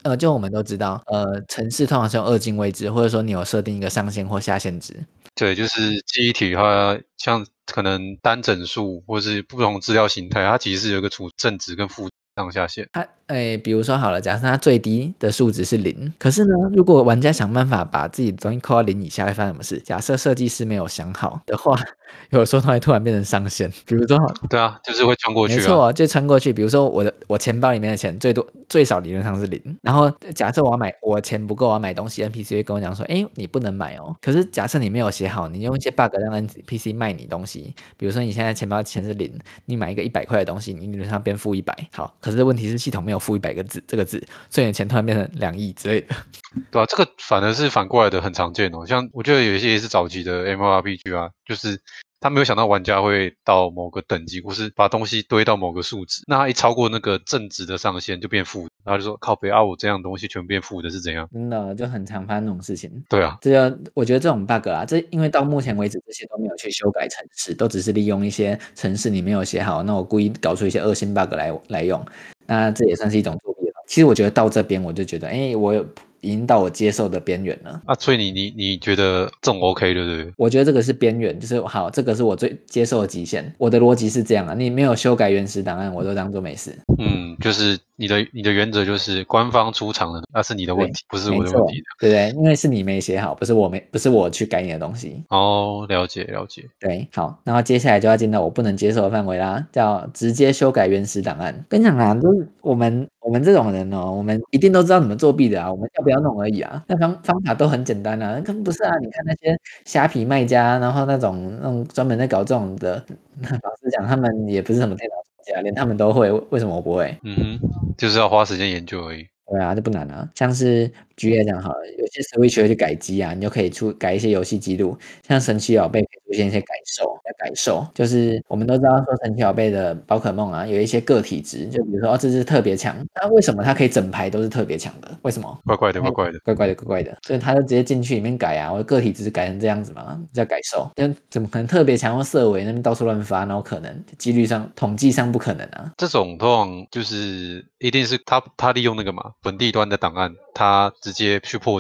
[0.04, 4.94] 呃，就我们都知道，呃，城市通常是用二进位制，或者说你有设定一个上限或下限值。
[5.34, 12.88] 对，就是记忆体它像可能单整数或是不同资料形态，它其实是有一个储正值跟负上下限。
[12.92, 19.80] 它诶，比如说好了，假设它最低的数值是零，可是呢，如果玩家想办法把自己的东西扣到零以下，会发生什么事？
[19.82, 21.78] 假设设计师没有想好的话，
[22.32, 23.70] 有时候它会突然变成上限。
[23.86, 24.18] 比如说，
[24.50, 25.58] 对啊，就是会穿过去啊。
[25.58, 26.54] 没错，就穿过去。
[26.54, 34.16] 比如说我的我钱包里面的钱最多最少理论上是零，然后假设我要买我钱不够，我要买东西，NPC 会跟我讲说，哎，你不能买哦。
[34.22, 41.76] 可是假设你没有写好，你用一些 bug 让 NPC 卖你东西，比如说你现在钱包钱是零，你买一个一百块的东西，你理论上变负一百。
[41.92, 43.84] 好，可是问题是系统没有付一百个字。
[43.88, 46.16] 这个字，所以钱突然变成两亿之类的，
[46.72, 48.86] 对啊，这个反而是反过来的，很常见哦。
[48.86, 51.82] 像我觉得有一些也是早期的 M R P G 啊，就是。
[52.20, 61.30] 他没有想到玩家会到某个等级，或是把东西堆到某个数值，那他一超过那个正值的上限就变负，然后就说靠北啊，我这样东西全变负的是怎样？
[61.32, 62.92] 真的就很常发生这种事情。
[63.08, 72.04] 对啊，这就我觉得这种 bug 啊，这因为到目前为止这些都没有去修改程式，都只是利用一些程式你没有写好，那我故意搞出一些恶性 bug 来来用，
[72.46, 73.74] 那这也算是一种作弊了。
[73.88, 75.86] 其实我觉得到这边我就觉得，哎，我有。
[76.28, 77.82] 已经到我接受的边缘了。
[77.86, 80.34] 啊，所以你你你觉得这种 OK 对不对？
[80.38, 83.54] 我觉得这个是边缘，就是好，这个是我最接受的极限。
[83.58, 86.78] 我的逻辑是这样啊，你没有修改原始档案，我都当做没事。
[86.98, 92.30] 嗯，就是你的你的原则就是官方出厂的，那是你的问题，不是我的问题的，对不对？
[92.42, 95.24] 因为是你没写好，不是我没，不是我去改你的东西。
[95.30, 96.66] 哦，了解了解。
[96.80, 101.66] 对，好，然后接下来就要进到我不能接受的范围啦，叫直接修改原始档案。
[101.70, 103.08] 跟你讲啊，就是我们。
[103.28, 106.82] 我们这种人哦，我们一定都知道怎么作弊的啊，我们要不要弄而已啊。
[106.88, 108.98] 那方方法都很简单啊，根本不是啊。
[109.00, 112.94] 你看那些虾皮卖家，然后那种那种专门在搞这种的，
[113.44, 117.14] 老实讲，他们也不是什么电脑专家，连他们都会，为什么我不会？
[117.24, 117.60] 嗯哼，
[117.98, 119.28] 就是要花时间研究而已。
[119.52, 120.90] 对啊，这不难啊，像是。
[121.18, 124.96] 举例来讲好了，有些 Switch 会去改机啊，你就可以出改一些游戏记录，
[125.28, 135.18] 像神奇宝贝出现一些改兽，改兽就是我们都知道说神奇宝贝的宝可梦啊，有一些个体值，就比如说哦，这只特别强，那为什么它可以整排都是特别强的？
[135.22, 135.58] 为什么？
[135.66, 145.90] 怪怪的，怪怪的，怪怪的，怪怪的，所以他就直接进去里面改啊，我的个体值改成这样子嘛，叫改兽，但怎么可能特别强或色违那边到处乱发，然后可能几率上统计上不可能啊？
[145.96, 151.78] 这种通常就是一定是他他利用那个嘛本地端的档案，他直接去破。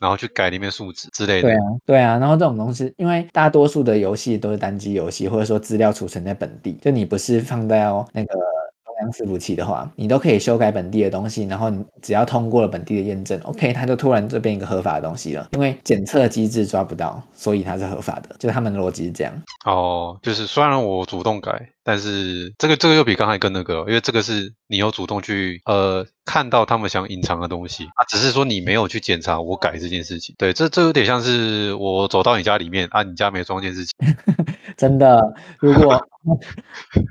[0.00, 1.42] 然后去改里面数值之类的。
[1.42, 2.18] 对啊，对啊。
[2.18, 11.44] 然后这种东西，因为大多数的游戏都是单机游戏，或者说资料储存在本地，就你不是放在那个中央伺服器的话，你都可以修改本地的东西。
[11.44, 15.48] 然后你只要通过了本地的验证，OK，它就突然就变一个合法的东西了。
[15.52, 18.36] 因为检测机制抓不到，所以它是合法的。
[18.38, 19.32] 就他们的逻辑是这样。
[19.66, 21.68] 哦，就是虽然我主动改。
[21.88, 30.34] 但是这个这个又比刚才更那个，因为这个是你有主动去呃看到他们想隐藏的东西啊，只是说你没有去检查我改这件事情。
[30.36, 33.92] 对，这这有点像是我走到你家里面啊，你家没装监视器。
[34.76, 35.98] 真的，如果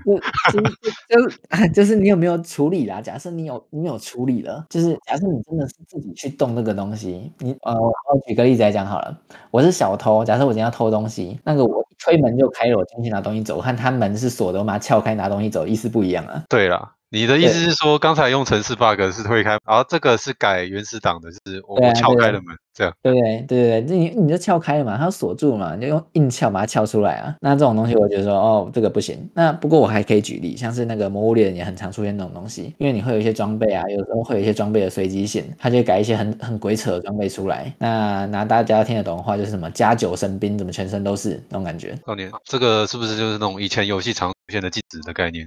[0.05, 3.01] 就就就就是你有没有处理啦？
[3.01, 7.93] 假设你有你有处理了，就是假设你真的是自己去动那个东西，你呃，我
[8.27, 9.17] 举个例子来讲好了，
[9.49, 16.43] 我是小偷，假设我今天要偷东西，那个我一推门就开了，我进去拿东西走，我看他门是锁的，它撬开拿东西走，意思不一样啊。
[16.49, 16.93] 对啦。
[17.09, 22.93] 你的意思是说，刚才用程式 bug 是推开，然后这个是改原始档的，就是我撬开了门，这样。
[23.01, 27.35] 对对对对对，你你就撬开了嘛，它锁住嘛，你就用硬撬把它撬出来啊。
[27.41, 29.27] 那这种东西，我觉得说，哦，这个不行。
[29.33, 37.73] 那不过我还可以举例，像是那个魔物猎人也很常出现这种东西，因为你会有一些装备啊，有时候会有一些装备的随机性，它就改一些很很鬼扯的装备出来。
[37.79, 41.97] 那拿大家听得懂的话，就是什么加九神兵，怎么全身都是那种感觉。
[42.05, 44.31] 少年，这个是不是就是那种以前游戏常？
[44.47, 45.45] 出现的镜子的概念，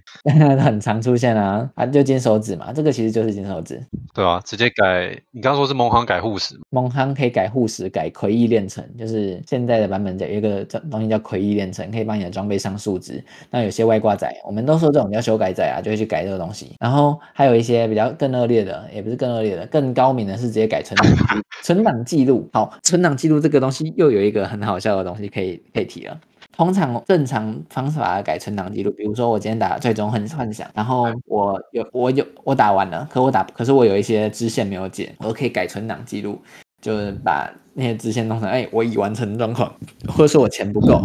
[0.60, 13.22] 很常出现啊，啊，就金手指嘛，这个其实就是金手指，对啊，直接改，你刚说是蒙夯改护石，蒙夯可以改护石，改奎翼炼成，就是现在的版本有一个东西叫奎翼炼成，可以帮你的装备上数值。
[13.50, 16.72] 那有些外挂仔，我们都说这种叫修改仔啊，就会去改这个东西。
[16.80, 22.48] 然后还有一些比较更恶劣的，也不是更恶劣的，更高明的是直接改存档 存档记录。
[22.54, 26.18] 好，存档记录这个东西又有一个很好笑的东西可以可以提了。
[26.56, 36.38] 通常正常方法改存档记录，比如说我今天打最终幻幻想，然后我有我有我打完了，可我打可是我有一些支线没有解，我可以改存档记录，
[36.80, 39.74] 就是把那些支线弄成哎我已完成状况，
[40.08, 41.00] 或者说我钱不够。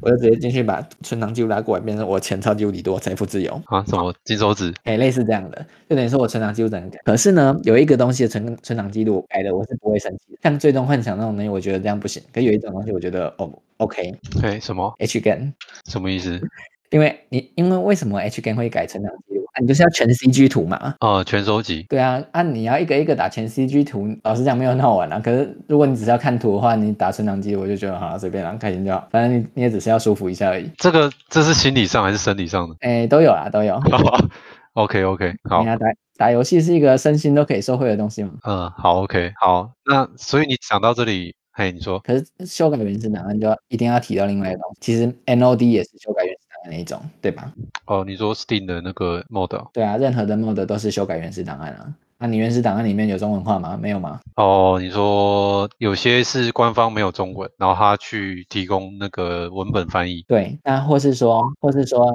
[0.00, 3.84] 我就直接进去把存档记录拉过来，变成我钱超级无敌多，财富自由啊！
[3.86, 4.72] 什么金手指？
[4.84, 6.98] 哎，类似这样的，就等于说我存档记录整个改。
[7.04, 10.38] 可是呢，有一个东西的存存档记录改的，我是不会生气的。
[10.42, 12.22] 像最终幻想那种东西，我觉得这样不行。
[12.32, 14.14] 可有一种东西，我觉得哦，OK。
[14.42, 15.52] 哎，什么？H gun？
[15.90, 16.40] 什么意思？
[16.88, 19.44] 因为你，因为为什么 H gun 会改存档记录？
[19.60, 20.94] 你就是要全 CG 图嘛？
[21.00, 21.84] 哦，全收集。
[21.88, 25.18] 对啊，啊，你要一个一个打全 CG 图，老实讲没有很好玩啊。
[25.18, 29.06] 可是如果你只是要看图的话，你打存档机，我就觉得好随便啦，开心就好。
[29.10, 30.70] 反正你你也只是要舒服一下而已。
[30.78, 32.76] 这个这是心理上还是生理上的？
[32.80, 33.80] 哎，都有啊，都有。
[34.74, 35.64] OK OK，好。
[35.76, 35.76] 打
[36.16, 38.32] 打游戏是一个身心都可以受惠的东西嘛？
[38.44, 39.70] 嗯，好 OK，好。
[39.84, 41.34] 那所以你想到这里。
[41.58, 46.32] 嘿，你说，可是修改原始档案就要一定要提到另外一个，其实 NOD 也是修改原
[46.68, 47.52] 始档案的一种，对吧？
[47.86, 49.70] 哦，你说 Steam 的那个 mod？
[49.72, 51.94] 对啊，任何的 mod 都是修改原始档案啊。
[52.20, 53.78] 那、啊、你原始档案里面有中文化吗？
[53.80, 54.20] 没有吗？
[54.36, 60.24] 哦，你说有些是官方没有中文，然后他去提供那个文本翻译。
[60.26, 62.06] 对，那或是说，或是说。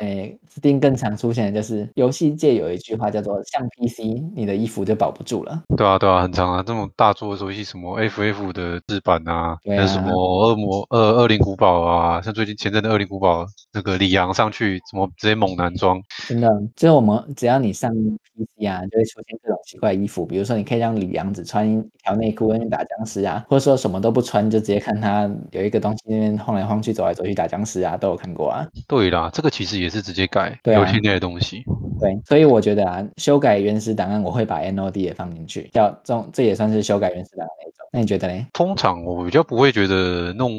[0.00, 4.02] 诶，Steam 更常出现的就是游戏界有一句话叫做“像 PC，
[4.34, 5.62] 你的衣服就保不住了”。
[5.76, 16.00] 对啊，对啊，很常啊，这种大作的游戏，什么 FF 的制版啊，还有、啊、什么恶魔二恶灵古堡啊，像最近前阵的恶灵古堡，那个李阳上去怎么直接猛男装？
[16.26, 28.66] 真的，就是我们只要你上 PC 啊，就会出现这种奇怪的衣服，比如说你可以让李阳只穿一条内裤跟打僵尸啊，或者说什么都不穿就直接看他有一个东西那边晃来晃去、走来走去打僵尸啊，都有看过啊。
[28.88, 29.89] 对啦，这个其实也。
[29.90, 31.64] 是直接改游戏内的东西，
[32.00, 37.86] 对，所以我觉得啊，修改原始档案，我会把 NOD 也放进去，叫这种，这也算是修改原始档案的一种。
[37.92, 38.46] 那你觉得呢？
[38.52, 40.52] 通常我比较不会觉得弄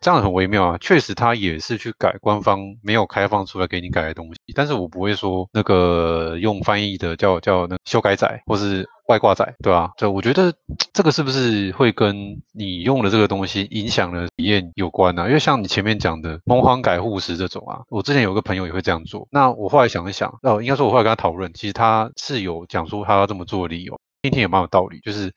[0.00, 8.86] 这样很微妙啊，确实它也是去改官方没有开放出来给你改的东西，但是我不会说那个用翻译的叫叫那修改仔或是。
[9.10, 10.54] 外挂仔，对啊，对，我觉得
[10.92, 15.26] 这个是不是会跟你用的这个东西影响了体验有关呢、啊？
[15.26, 19.26] 因为像你前面讲的蒙夯改护食这种啊，我之前有个朋友也会这样做。
[19.32, 25.00] 那我后来想一想，哦，应该说我后来跟他讨论，其实他是有讲出他要这么做的理由，听听也蛮有道理。
[25.00, 25.34] 就是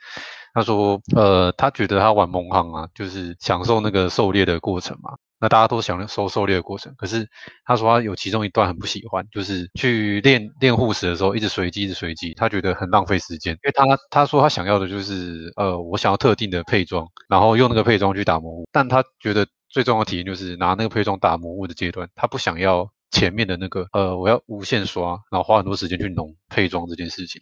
[0.53, 5.15] 他说，呃，他觉得他玩蒙航啊，就是享受那个狩猎的过程嘛。
[5.43, 7.27] 那大家都想收狩猎的过程，可是
[7.65, 27.41] 他说他有其中一段很不喜欢，就是去练练护石的时候一直随机一直随机，他觉得很浪费时间，因为他他说他想要的就是呃我想要特定的配装，然后用那个配装去打魔物，但他觉得最重要的体验就是拿那个配装打魔物的阶段，他不想要前面的那个呃我要无限刷，然后花很多时间去弄配装这件事情。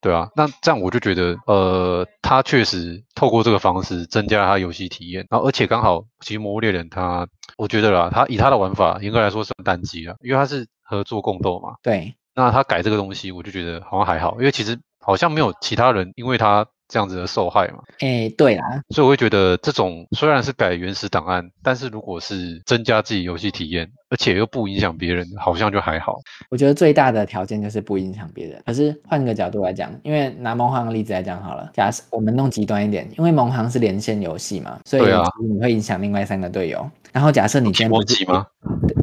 [0.00, 7.26] 对啊，那这样我就觉得，呃，他确实透过这个方式增加了他游戏体验，然后而且刚好，其实《魔物猎人》他，
[7.58, 11.74] 我觉得啦，他以他的玩法，严格来说算单机啊，因为他是合作共斗嘛。
[11.82, 12.14] 对。
[12.34, 17.82] 那他改这个东西，我就觉得好像还好，因为其实好像没有其他人因为他这样子的受害嘛。
[18.00, 18.82] 哎，对啦。
[18.90, 26.18] 所以我会觉得这种虽然是改原始档案，但是如果是增加自己游戏体验，而且又不影响别人，好像就还好。
[26.50, 28.62] 我觉得最大的条件就是不影响别人。
[28.64, 35.02] 可是换个角度来讲，因为拿蒙航的例子来讲好了，假设我们弄极端一点，因为蒙航是连线游戏嘛，所以
[35.52, 36.88] 你会影响另外三个队友。
[37.10, 38.46] 然后假设你今天不是吗？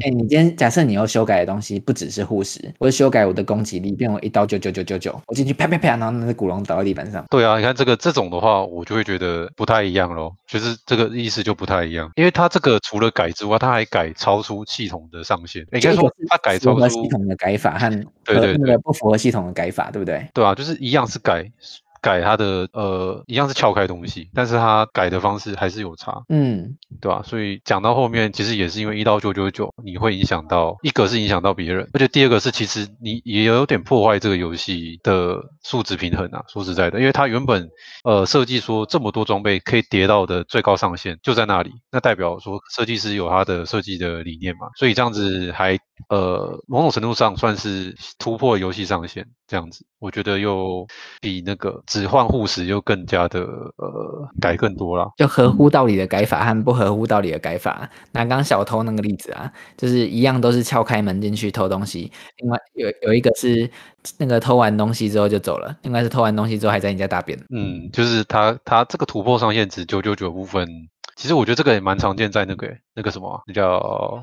[0.02, 7.24] 哎，你今天假设你要修改的东西不只是护食，我是修改我的攻击力，变为一刀九九九九九，我进去啪啪啪，然后那个古龙倒在地板上。
[7.30, 10.34] 对啊，你看这个这种的话，我就会觉得不太一样咯。
[10.46, 15.66] 就是这个意思就不太一样，因为它这个除了改之外，它还改超出系统的上限。
[15.72, 17.90] 应该说它改超出系统的改法和
[18.24, 20.28] 对对对不符合系统的改法，对不对？
[20.34, 21.50] 对啊，就是一样是改。
[22.00, 27.22] 改它的呃，一样是撬开东西，但是它改的方式还是有差，嗯，对吧？
[27.24, 36.44] 所以讲到后面，其实也是因为一到九九九，你会影响到一个是影响到别人，而且第二个是其实你也有点破坏这个游戏的数值平衡啊。
[36.48, 37.68] 说实在的，因为它原本
[38.04, 45.78] 呃设计说这么多装备可以叠到的最高上限就在那里，那代表说设计师有他的设计的理念嘛，所以这样子还
[46.08, 50.86] 呃某种程度上算是突破游戏上限，这样子，我觉得又
[51.20, 51.82] 比那个。
[51.86, 57.88] 只换护石又更加的呃改更多了，就合乎道理的改法和不合乎道理的改法。
[58.12, 63.70] 拿刚刚小偷那个例子啊，就是一样都是撬开门进去偷东西，另外有有一个是
[64.18, 67.38] 那个偷完东西之后就走了，另外是偷完东西之后还在你家大便。
[67.50, 70.68] 嗯，就是他他这个突破上限值九九九部分，
[71.16, 73.66] 其实我觉得这个也蛮常见在那个那个什么那叫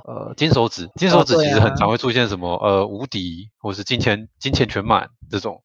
[0.05, 5.61] 呃金手指，金手指其实很常会出现什么、哦啊、呃无敌或是金钱金钱全满这种，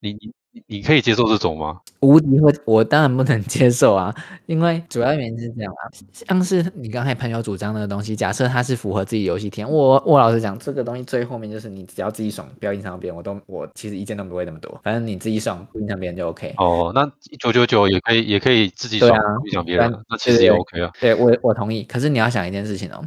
[0.00, 0.32] 你你。
[0.52, 1.80] 你你可以接受这种吗？
[2.00, 4.12] 无敌会，我当然不能 接受啊，
[4.46, 16.54] 因为主要原因是这样啊，像是你刚才朋友主张那个东西，假设它是符合自己游戏体验，我我老实讲，这个东西最后面就是你只要自己爽，不要影响到别人，我都我其实意见都不会那么多，反正你自己爽，不影响别人就 OK。
[16.56, 17.08] 哦，那
[17.38, 20.90] 九九九也可以，也可以自己爽，啊、不影响别人，那其实也 OK 啊。
[21.00, 23.00] 对，我我同意，可是你要想一件事情哦，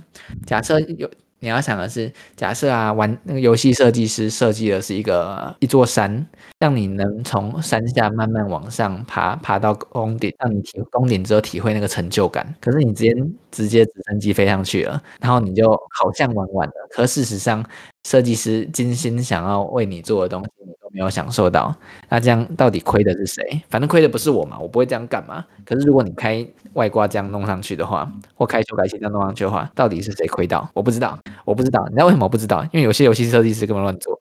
[0.46, 1.10] 假设有。
[1.44, 6.26] 你要想的是，假设啊，玩那个游戏设计师设计的是一个一座山，
[6.58, 12.56] 让你能从山下慢慢往上爬，爬到峰顶，让你体峰顶之后体会那个成就感。
[12.62, 13.14] 可是你直接
[13.52, 17.62] 直接直升机飞上去了，然后你就好像玩完了，可事实上。
[18.06, 20.50] 设计师精心想要为你做的东西，
[20.94, 21.76] 没有享受到，
[22.08, 23.62] 那这样到底亏的是谁？
[23.68, 25.44] 反正亏的不是我嘛，我不会这样干嘛。
[25.66, 30.70] 可是如果你开外挂这样弄上去的话，或开修改器这样弄上去的话，到底是谁亏到？
[30.74, 31.84] 我不知道，我不知道。
[31.88, 32.64] 你知道为什么我不知道？
[32.72, 34.18] 因为有些游戏设计师根本乱做。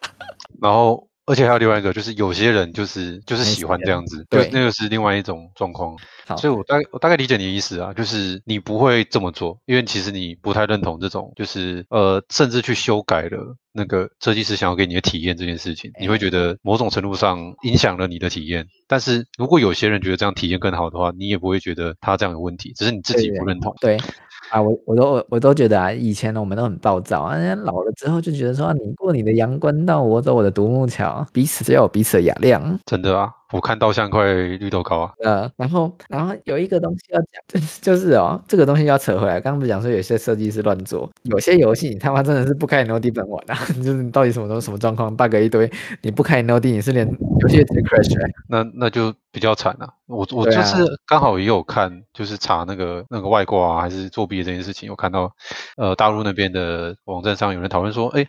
[0.60, 1.09] 然后。
[1.30, 5.96] 而且还有另外一个，就是有些人就是就是喜欢这样子，对，那个是另外一种状况。
[6.36, 18.66] 所以我大概我大概理解你的意思啊，就是你不会这么做，因为其实你不太认同这种，就是呃，甚至去修改了那个设计师想要给你的体验这件事情，你会觉得某种程度上影响了你的体验。
[18.88, 23.72] 但是如果有些人觉得这样体验更好的话，你也不会觉得他这样有问题，只是你自己不认同。
[23.80, 23.96] 对。
[23.96, 24.06] 对
[24.50, 32.78] 啊，我我都我都觉得啊，以前呢我们都很暴躁啊，人老了之后就觉得说，啊，你过你的阳关道，我走我的独木桥，彼此只要有彼此的雅量。
[32.84, 33.30] 真的啊。
[33.52, 39.40] 我看到像块绿豆糕啊，呃，然后，然后有一个东西要讲，就是哦，这个东西要扯回来。
[39.40, 45.70] 刚刚不是讲说有些设计师乱做，有些游戏你他妈真的是不开 no 地本玩啊， 就是你到底什么都什么状况，bug 一堆，
[46.02, 47.06] 你不开 NOD，你是连
[47.40, 48.32] 游戏直接 crash 欸。
[48.48, 49.88] 那那就比较惨了。
[50.06, 55.32] 我我就是刚好也有看，就是查那个那个外挂啊，还是作弊的这件事情，有看到，
[55.76, 58.26] 呃，大陆那边的网站上有人讨论说，哎，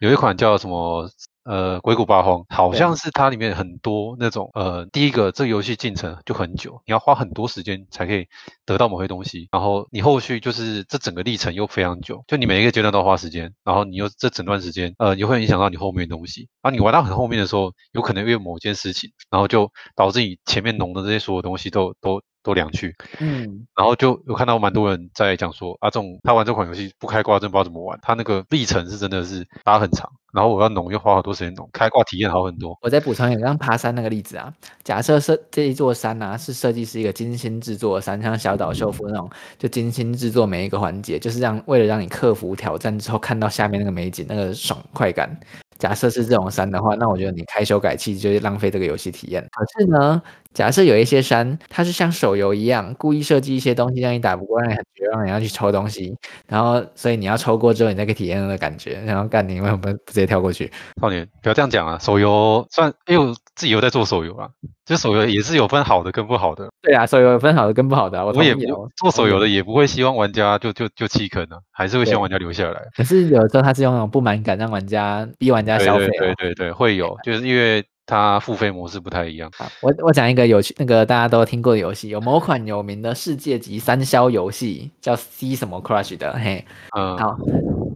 [0.00, 1.08] 有一款叫什么？
[1.44, 8.26] 呃，鬼谷八荒好像是它里面很多那种呃，第一个这个游戏进程就很久，你要花很多时间才可以
[8.64, 30.08] 得到某些东西，然后你后续就是这整个历程又非常久，就你每一个阶段都要花时间，然后你又这整段时间呃，也会影响到你后面的东西，然后你玩到很后面的时候，有可能因为某件事情，然后就导致你前面浓的这些所有东西都都都凉去，嗯，然后就有看到蛮多人在讲说啊，这种他玩这款游戏不开挂真不知道怎么玩，他那个历程是真的是拉很长。
[30.32, 32.76] 然后我要弄，又花好多时间弄，开挂体验好很多。
[32.82, 34.52] 我再补充一个，刚刚爬山那个例子啊，
[34.82, 45.38] 假设设这一座山啊，是设计师一个精心制作的山，像小岛秀夫那种，就精心制作每一个环节，就是让为了让你克服挑战之后，看到下面那个美景，那个爽快感。
[45.78, 49.46] 假设是这种山的话，那我觉得你开修改器就是浪费这个游戏体验。
[49.52, 50.20] 可是呢，
[50.54, 59.02] 假设有一些山，它是像手游一样，故意设计一些东西让你打不过，让你很绝望，你要去抽东西，然后所以你要抽过之后，你才可以体验那个感觉。
[59.04, 60.70] 然后干你为什么不直接跳过去？
[61.00, 61.98] 少年，不要这样讲啊！
[61.98, 64.48] 手游算，因为我自己有在做手游啊，
[64.86, 66.68] 就手游也是有分好的跟不好的。
[66.80, 68.24] 对啊，手游有分好的跟不好的啊。
[68.24, 68.62] 我，我也不
[68.96, 72.80] 做手游的，也不会希望玩家就就就弃坑啊，还是会希望玩家留下来。
[72.96, 76.06] 可是有时候他是用那种不满感让玩家逼玩家消费。
[76.06, 77.84] 对对对对对，会有，就是因为。
[78.06, 79.50] 它付费模式不太一样。
[79.56, 86.64] 好，我我讲一个有趣，那个大家都听过的游戏，有某款有名的世界级三消游戏叫 C 什么 Crush 的，嘿，
[86.96, 87.36] 嗯，好，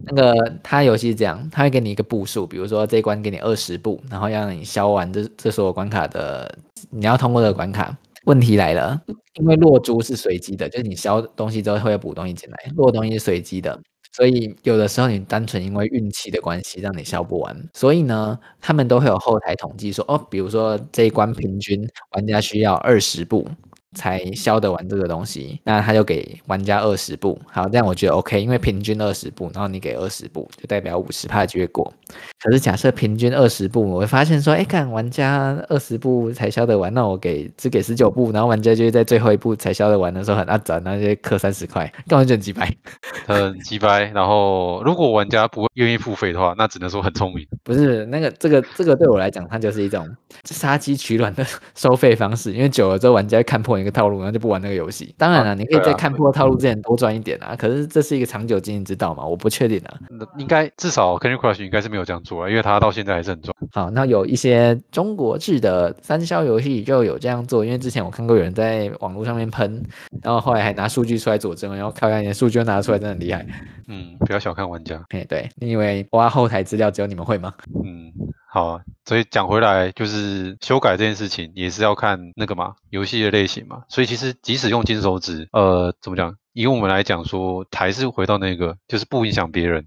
[0.05, 6.57] 那个它游戏是这样，它会给你一个步数，比如说这一关给你二十步，然后要让你消完这这所有关卡的，
[6.89, 7.95] 你要通过这个关卡。
[8.25, 8.99] 问题来了，
[9.35, 13.79] 因为落珠是随机的，就是你消东西之后会有补东西进来，落东西是随机的。
[14.11, 23.47] 所以有的时候你单纯因为运气的关系让你笑不完，所以呢，他们都会有后台统计说，哦，比如说这一关平均玩家需要二十步。
[23.95, 31.91] 才消得完这个东西，那他就给玩家二十步，好，这样我觉得 OK，因为平均二十步，然后你给二十步，就代表五十趴就会过。
[32.39, 42.71] 可是假设平均二十步，我会发现说，哎，看玩家二十步才消得完，那我给只给十九步，然后玩家就会在最后一步才消得完的时候很阿展，然后就氪三十块，干嘛就很鸡掰，
[43.25, 44.03] 很鸡掰。
[44.13, 47.43] 然后如果玩家不愿意付费的话，那只能说很聪明。
[47.63, 50.07] 不是那个这个这个对我来讲，它就是一种
[50.45, 51.43] 杀鸡取卵的
[51.75, 53.78] 收费方式，因为久了之后玩家看破。
[53.79, 55.13] 一个套路，然后就不玩那个游戏。
[55.17, 57.49] 当然了，啊、你可以在看破套路之前多赚一点啊。
[57.49, 59.97] 啊可是这是一个长久经营之道嘛，我不确定啊。
[60.37, 63.55] 应该至少 Candy Crush 应该是没有这样做啊，因为它到现在还是很赚。
[63.71, 69.83] 好，那有一些中国制的三消游戏就有这样做，因为之前我看过有人在网络上面喷，
[70.21, 73.45] 然后后来还拿数据出来佐证，然后看看你的数据拿出来，真的很厉害。
[73.87, 75.03] 嗯，不要小看玩家。
[75.09, 77.53] 哎，对，你以为挖后台资料只有你们会吗？
[77.83, 78.11] 嗯。
[78.51, 83.83] 好，所以讲回来，就是修改这件事情也是要看那个嘛，游戏的类型嘛。
[83.89, 86.35] 所以其实即使用金手指，呃，怎么讲？
[86.53, 89.85] 以我们来讲说，还是回到那个，就是不影响别人。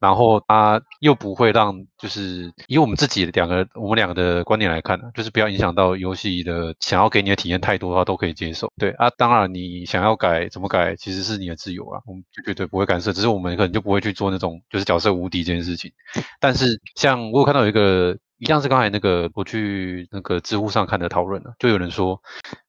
[0.00, 8.72] 然后他又不会让，就是以我们自己两个，我们两个的观点来看，就是不要影响到游戏的想要给你的体验太多的话，都可以接受。
[8.78, 13.12] 对啊，当然你想要改怎么改，其实是你的自由啊，我们就绝对不会干涉。
[13.12, 15.92] 只是我们可能就不会去做那种就是角色无敌这件事情。
[16.40, 18.16] 但是像我有看到有一个。
[18.40, 22.20] 一样是刚才那个，我去那个知乎上看的讨论了，就有人说，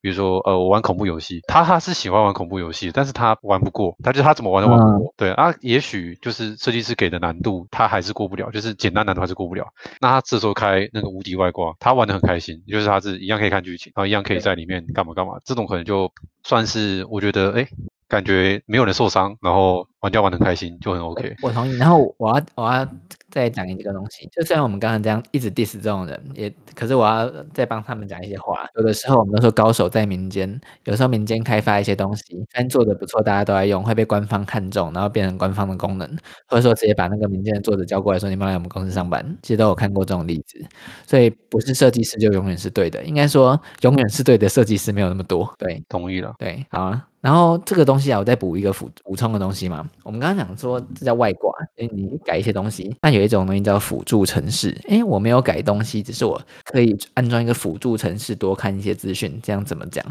[0.02, 9.68] 比如说，呃，我玩恐怖游戏，他他是喜欢玩恐怖游戏，但是他玩不过，他就他怎么玩都玩不过，嗯、对啊，也许就是设计师给的难度，他还是过不了，就是简单难度还是过不了，
[10.02, 16.12] 那他这时候开那个无敌外挂，他玩的很开心，就是他是一样可以看剧情，然后一样可以在里面干嘛干嘛，这种可能就
[16.44, 17.68] 算是我觉得，哎。
[18.12, 21.34] 感觉没有人受伤，然后玩家玩得很开心，就很 OK。
[21.42, 21.78] 我同意。
[21.78, 22.86] 然后我要我要
[23.30, 28.68] 再讲一个东西，就虽然我们刚刚这样一直 diss 这种人，也可是我要再帮他们讲一些话。
[28.76, 36.06] 有的时候我们都说高手在民间，有时候民间开发一些东西，虽然做的不错，大家都在用，会被官方看中，然后变成官方的功能，
[36.50, 40.62] 或者说直接把那个民间的作者叫过来说，你们来我们公司上班，其实都有看过这种例子。
[41.08, 45.50] 所以不是设计师就永远是对的，应该说永远是对的设计师没有那么多。
[45.58, 46.34] 对，同意了。
[46.38, 47.08] 对，好啊。
[47.22, 49.88] 然后这个东西啊，我再补一个补补充的东西嘛。
[50.04, 54.76] 我们刚刚讲说这叫外挂，诶，你改一些东西，那有一种东西叫辅助程式。
[54.90, 59.40] 诶，我没有改东西，只是我可以安装一个辅助程式，多看一些资讯。
[59.44, 60.04] 这样怎么讲？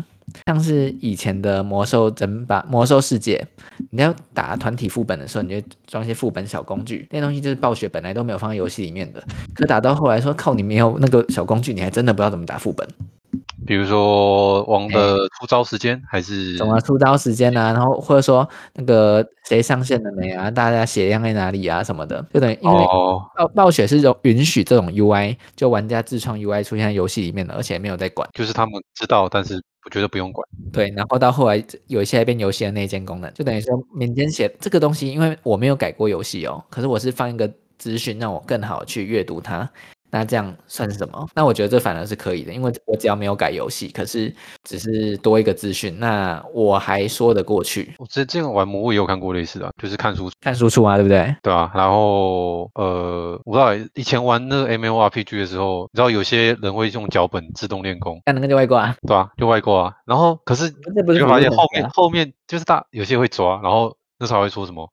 [0.47, 3.45] 像是以前的魔兽争霸、魔兽世界，
[3.91, 7.09] 你要打团体副本的时候，你就装一些副本小工具。
[7.11, 9.21] 那东西就是暴雪本来都没有放在游戏里面的，
[9.53, 12.87] 可打到后来说靠，你没有那个小工具，你还真的不知道怎么打副本。
[13.67, 17.73] 比如说王的出招时间，还是什么出招时间啊？
[17.73, 20.51] 然后或者说那个谁上线了没啊？
[20.51, 21.83] 大家血量在哪里啊？
[21.83, 22.85] 什么的，就等于因为
[23.37, 30.47] 暴暴雪是允许这种 UI，就玩家自创 UI 出现在游戏里面的，而且没有在管，就是他们知道，但是我觉得不用管。
[30.73, 39.69] 对，然后到后来有一些变游戏的内建功能，就等于说民间写这个东西，因为我没有改过游戏哦，可是我是放一个资讯让我更好去阅读它。
[40.11, 41.29] 那这样算是什么？
[41.35, 44.35] 那我觉得这反而是可以的，因为我只要没有改游戏，可是
[44.65, 47.95] 只是多一个资讯，那我还说得过去。
[47.99, 51.35] 我之前玩魔物也有看过类似的，就是看输看输出啊，对不对？
[51.43, 51.71] 对啊。
[51.75, 59.95] 然后呃，我不知道以前玩那个 MMORPG 的时候，你知道有些人会用脚本自动练功，那那个就外挂，对啊，就外挂啊。
[60.07, 64.89] 然后可是你会发现后面后面就是大有些会抓，然后那时候还会说什么？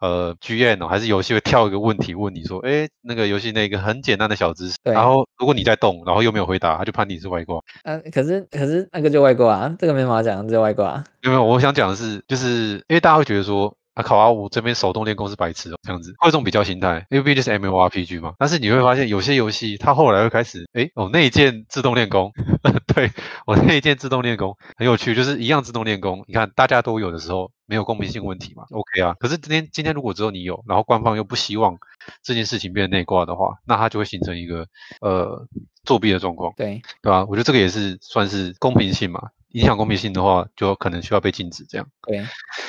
[0.00, 7.60] 呃，GM 哦，还是游戏会跳一个问题问你说，哎，那个游戏那个很简单的小知识，然后如果你在动，然后又没有回答，他就判定你是外挂。
[7.84, 11.04] 嗯、呃，可是可是那个就外挂啊，这个没法讲，这个外挂。
[11.22, 11.44] 有没有？
[11.44, 13.74] 我想讲的是，就是因为大家会觉得说。
[14.00, 14.30] 啊，考啊！
[14.30, 18.34] 我这边手动练功是白痴哦，这样子会有这种比较心态，因为毕竟是 MMORPG 嘛。
[18.38, 22.32] 但是你会发现，有些游戏它后来会开始，哎，哦，内建自动练功，
[22.94, 23.10] 对，
[23.46, 26.24] 我内建自动练功很有趣，就是一样自动练功。
[26.26, 29.14] 你看大家都有的时候，没有公平性问题嘛，OK 啊。
[29.20, 31.76] 可是今天今天如果只有你有，然后官方又不希望
[32.22, 34.66] 这件事情变成内挂的话，那它就会形成一个
[35.00, 35.46] 呃
[35.84, 37.24] 作弊的状况，对，对吧？
[37.28, 39.28] 我觉得这个也是算是公平性嘛。
[39.52, 41.64] 影响公平性的话，就可能需要被禁止。
[41.68, 41.86] 这样。
[42.06, 42.20] 对，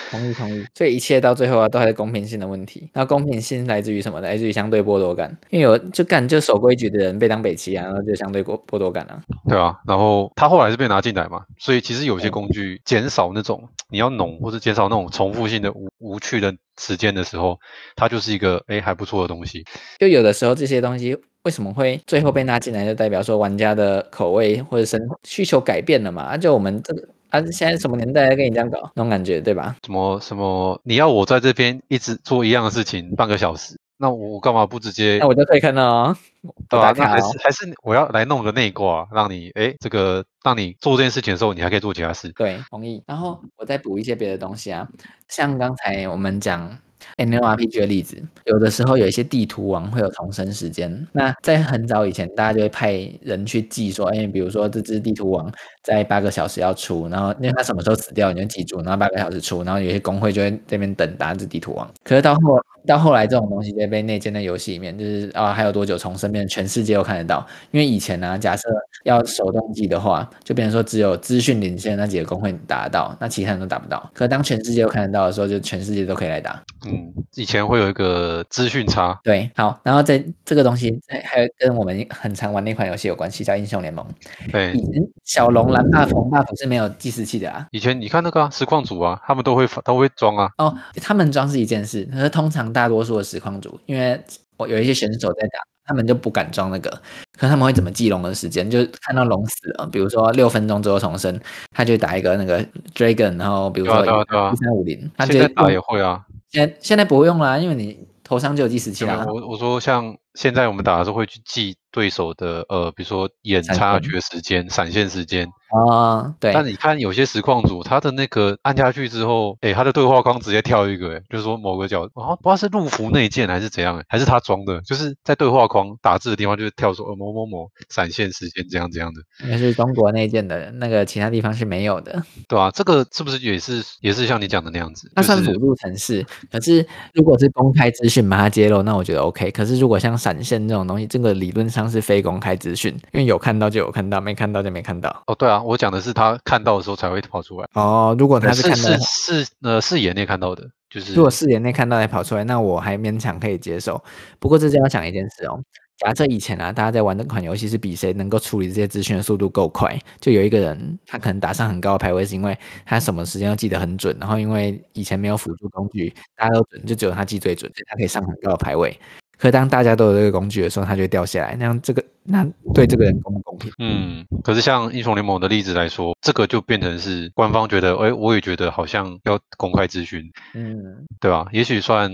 [0.09, 0.65] 同意同意。
[0.75, 2.89] 所以一切到最后啊，都还是公平性的问题。
[2.93, 4.19] 那公平性来自于什么？
[4.21, 5.35] 来自于相对剥夺感。
[5.49, 9.21] 因为有就干就守规矩的人被当北齐啊，然后就相对剥剥夺感啊。
[9.47, 17.57] 对啊，然后他后来是被拿进来嘛，所以其实有些工具减少那种你要浓或者减少那种重复性的无无趣的时间的时候，
[17.95, 19.63] 它就是一个哎还不错的东西。
[19.99, 21.15] 就有的时候这些东西。
[21.43, 22.85] 为什么会最后被拉进来？
[22.85, 26.21] 就代表说玩家的口味或者是需求改变了嘛？
[26.21, 27.01] 啊，就我们这个
[27.31, 29.75] 啊，现在什么年代跟你这样搞那种感觉，对吧？
[29.83, 30.79] 什么什么？
[30.83, 35.19] 你要我在这边一直做一样的事情半个小时，那我干嘛不直接？
[35.21, 36.91] 那我就可以看到啊、哦，对吧？
[36.97, 42.29] 那还是还是我要来弄个内挂，让你哎，这个让你做这件事情的时候，你还可以做其他事。
[42.33, 43.03] 对，同意。
[43.05, 44.87] 然后我再补一些别的东西啊，
[45.29, 46.77] 像刚才我们讲。
[47.17, 51.07] MMORPG 的例子，有的时候有一些地图王会有重生时间。
[51.11, 55.51] 那在很早以前，大家就会派人去记说，哎，比如说这只地图王
[55.83, 61.89] 在八个小时要出，然后因为他什么时候死掉，你就记住，然后八个小时出，然后有些工会就会这边等打这地图王。
[62.03, 67.45] 可是到后到后来，这种东西就被内建在游戏里面，就是啊，还有多久重生，变成全世界都看得到。
[67.69, 68.67] 因为以前呢、假设
[69.03, 74.09] 要手动记的话，就变成说只有资讯领先那几个工会达得到，那其他人都达不到。
[74.15, 76.59] 可是当全世界都看得到的时候，就全世界都可以来打。
[76.91, 79.19] 嗯，以前会有一个资讯差。
[79.23, 84.05] 对，好，然后在这个东西还有跟我们很常玩那款游戏有关系，叫英雄联盟。
[84.51, 87.65] 对，以前小龙蓝 buff 红 buff 是没有计时器的啊。
[87.71, 90.49] 以前你看那个、啊、实况组啊，他们都会都会装啊。
[90.57, 94.21] 哦，他们装是一件事，可是通常大多数的实况组，因为
[94.57, 96.89] 我有一些选手在打，他们就不敢装那个。
[97.37, 98.69] 可是他们会怎么记龙的时间？
[98.69, 101.39] 就看到龙死了，比如说六分钟之后重生，
[101.71, 102.63] 他就打一个那个
[102.93, 106.23] dragon，然后比如说一三五零，他现在打也会啊。
[106.51, 109.25] 现现在不用了，因为你头上就有计时器了。
[109.25, 115.47] 我我说像现在我们打的时候会去记对手的呃，比如说眼察觉时间、闪现时间。
[115.71, 116.51] 啊，对。
[116.51, 129.21] 但你看有些实况组，他的那个按下去之后，哎，他的对话框直接跳一个，哎，就是说某个角，哦，不知道是路服内建还是怎样，还是他装的，就是在对话框打字的地方就是跳出，呃，某某某闪现时间这样这样的。
[129.47, 132.21] 那是中国内建的，那个其他地方是没有的。
[132.49, 135.09] 对啊，这个是不是也是也是像你讲的那样子？
[135.15, 139.49] 那算辅助城市，可是如果是公开资讯把它揭露，那我觉得 OK。
[139.51, 145.23] 可是如果像闪现这种东西，这个理论上是非公开资讯，因为有看到就有看到，没看到就没看到。
[145.27, 146.37] 哦，对啊，我讲的是他。
[146.43, 148.15] 看到的时候才会跑出来哦。
[148.19, 148.97] 如果他是看到是
[149.43, 154.03] 是呃视野内看到的，就是如果视野内看到才跑出来，那我还勉强可以接受。
[154.39, 155.61] 不过这就要讲一件事哦。
[155.97, 168.99] 假设以前啊，大家在玩这款游戏是比谁能够处理这些资讯的速度够快，就有一个人他可能打上很高的排位，是因为他什么时间都记得很准，然后因为以前没有辅助工具，大家都准，就只有他记最准，所以他可以上很高的排位。
[169.41, 171.55] 可当大家都有这个工具的时候，它就会掉下来。
[171.57, 173.71] 那样这个，那对这个人公不公平？
[173.79, 181.47] 嗯，可是像英雄联盟的例子来说，这个就变成是官方觉得，哎，我也觉得好像要公开咨询，嗯，对吧？
[181.51, 182.11] 也许算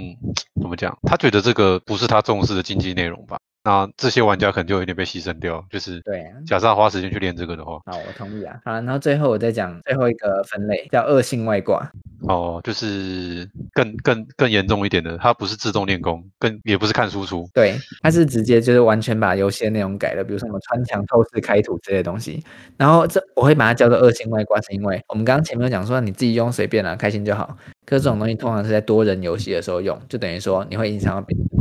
[0.61, 0.97] 怎么讲？
[1.03, 3.37] 他觉得这个不是他重视的竞技内容吧？
[3.67, 6.25] 那这些玩家可能就有点被牺牲掉，就是对。
[6.45, 8.57] 假设他花时间去练这个的话，好，我同意啊。
[8.63, 11.85] 好，然后最后我再讲最后一个分类，叫恶性外挂。
[12.29, 22.41] 哦，就是更更更严重一点的，它不是自动练功，更也不是看输出，对，它是直接就是完全把游戏的内容改了，比如说什么穿墙透视开图这些东西。
[22.77, 27.57] 然后这我会把它叫做恶性外挂，是因为我们刚刚前面有讲说你自己用随便啊，开心就好。
[27.85, 31.56] 可是这种东西通常是在多人游戏的时候用，就等于说你会影响到别人。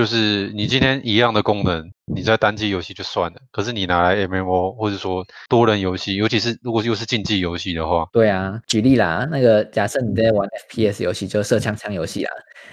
[0.00, 12.30] 嗯，就是你今天一样的功能，你在单机游戏就算了，可是你拿来 MMO 或者说多人游戏，尤其是如果又是竞技游戏的话，对啊，举例啦，那个假设你在玩 FPS 游戏，就射枪枪游戏啦，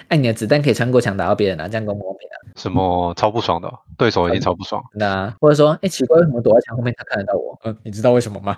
[0.07, 2.36] 哎，你的子弹可以穿过墙打到别人啊，这样公不公平啊？
[2.55, 4.82] 什么超不爽的，对手已经超不爽。
[4.93, 7.59] 那、啊、或者说，哎，奇怪，为什么躲在墙后面他看得到我？
[7.65, 8.55] 嗯，你知道为什么吗？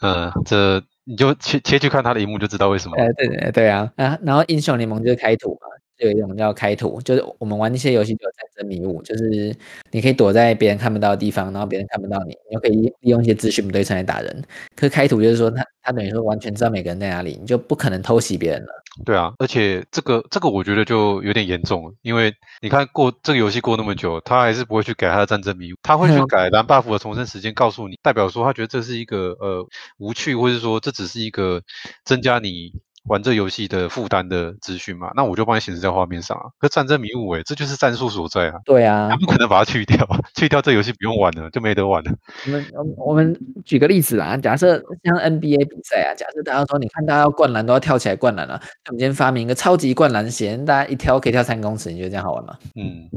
[0.00, 2.96] 嗯， 这你就切切去看他的荧幕就知道为什么。
[2.96, 5.68] 哎，对对对啊，啊，然后英雄联盟就是开图嘛。
[5.98, 9.54] 有一种叫开图，就是我们玩那些游戏就有战争迷雾，就是
[9.90, 14.44] 你可以躲在别人看不到的地方，然后别人看不到你，你就可以利用一些资讯不对称来打人。
[14.74, 18.82] 可是开图就是说，他他等于说完全知道每个人在哪里，你就不可能偷袭别人了。
[19.04, 22.32] 对啊，而且这个这个我觉得就有点严重了，因为
[22.62, 29.66] 你看过这个游戏过那么久，他还是不会去改他的战争迷雾，他会去 改蓝 buff 的重生时间，告诉你，代表说他觉得这是一个呃
[29.98, 31.62] 无趣，或者说这只是一个
[32.04, 32.72] 增加你。
[33.08, 36.44] 玩这游戏的负担的资讯嘛，那我就帮你显示在画面上啊。
[36.58, 38.54] 可战争迷雾诶，这就是战术所在啊。
[38.64, 42.12] 对啊，不可能把它去掉，去掉这游戏不用玩了，就没得玩了。
[42.46, 52.56] 我们我们举个例子啦，假设像 NBA 比赛啊，假设大家说，你看大家要灌篮都要跳起来灌篮了，啊，我们今天发明一个超级灌篮鞋，大家一跳可以跳三公尺，你觉得这样好玩吗？
[52.74, 53.08] 嗯，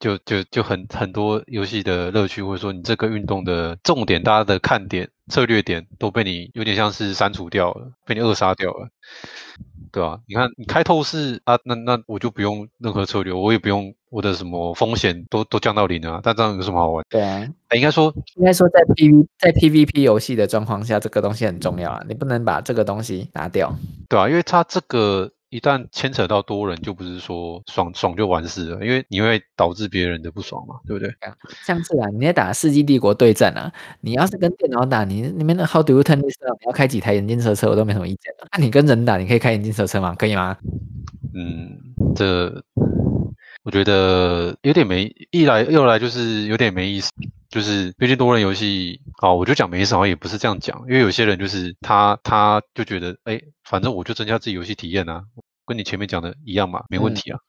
[0.00, 8.88] 就就就很很多游戏的乐趣，或者说你这个运动的重点，大家的看点、策略点都被你有点像是删除掉了，被你扼杀掉了。
[9.90, 16.20] 对啊，你看，你开透视啊，那那我就不用任何策略，我也不用我的什么风险都都降到零啊。
[16.22, 17.04] 但这样有什么好玩？
[17.08, 23.74] 对啊，欸、应该说，应该说在 PV 在 PVP 游戏的状况下，这个东西很重要啊，你不能把这个东西拿掉。
[24.08, 25.32] 对啊，因为它这个。
[25.50, 31.10] 一旦牵扯到多人，就不是说爽爽就完事了，因为你会导致别人的不爽嘛，对不对？
[31.64, 36.36] 像是啊，你在打《世纪帝国》对战啊，你要是跟电脑打，你里面的 How do you turn this？
[36.60, 38.32] 你要开几台眼镜蛇车，我都没什么意见。
[38.52, 40.14] 那、啊、你跟人打，你可以开眼镜蛇车吗？
[40.16, 40.56] 可以吗？
[41.34, 41.78] 嗯，
[42.14, 42.62] 这
[43.62, 47.10] 我觉得有点没，一来又来就是有点没意思。
[47.48, 55.22] 就是毕竟多人游戏啊，我就讲没意思，好像也不是这样讲，因为有些人就是他他就觉得，哎，反正我就增加自己游戏体验啊，
[55.66, 57.36] 跟你前面讲的一样嘛，没问题啊。
[57.36, 57.44] 嗯、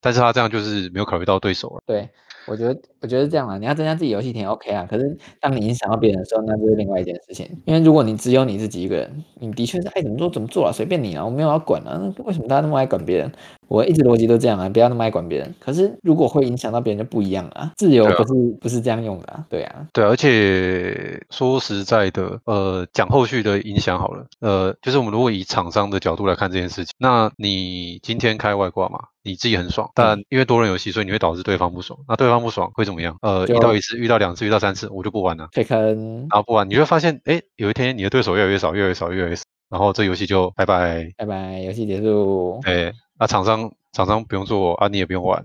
[0.00, 1.82] 但是他这样就是没有考虑到对手了。
[1.86, 2.08] 对。
[2.44, 4.84] 我觉得，我觉得这样啊，你要增加自己游戏体验 OK 啊。
[4.90, 7.48] 可是当你影响到别人的时候，那就是另外一件事情。
[7.64, 12.12] 因为如果你只有你自己一个人，你的确是爱怎么做怎么做啊，随便你啊，我没有要管啊。
[12.24, 13.30] 为什么大家那么爱管别人？
[13.72, 15.54] 我一直逻辑都这样啊，不要那么爱管别人。
[15.58, 17.72] 可是如果会影响到别人就不一样了啊。
[17.76, 19.86] 自由不是、啊、不是这样用的啊，对啊。
[19.94, 28.98] 对，而且说实在的，呃，讲后续的影响好了，呃，就是我们如果以厂商的角度来看这件事情，那你今天开外挂嘛？
[29.24, 31.98] 你自己很爽，但因为多人游戏，所以你会导致对方不爽。
[32.08, 33.16] 那对方不爽会怎么样？
[33.22, 35.48] 呃，遇到一次，遇到两次，遇到三次，我就不玩了。
[35.52, 36.18] 退坑。
[36.28, 41.08] 然后不玩，你就会发现，哎，有一天你的对手越来越少，越来越少，越来越少，然后这游戏就拜拜。
[41.16, 42.60] 拜拜，游戏结束。
[42.64, 42.92] 哎，
[43.22, 45.44] 那厂商厂商不用做啊，你也不用玩。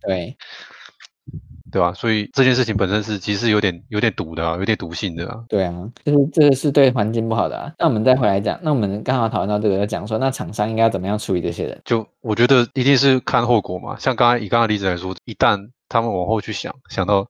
[0.00, 0.36] 对。
[1.70, 1.92] 对吧？
[1.92, 5.44] 所以这件事情本身是其实有点有点毒的啊，有点毒性的啊。
[5.48, 5.72] 对啊，
[6.04, 7.72] 就是这个是对环境不好的啊。
[7.78, 11.80] 那我们再回来讲，那我们刚好讨论到这个，讲说那厂商应该要怎么样处理这些人？
[11.84, 13.96] 就我觉得一定是看后果嘛。
[13.96, 17.28] 像刚才以刚刚例子来说，一旦他们往后去想，想到。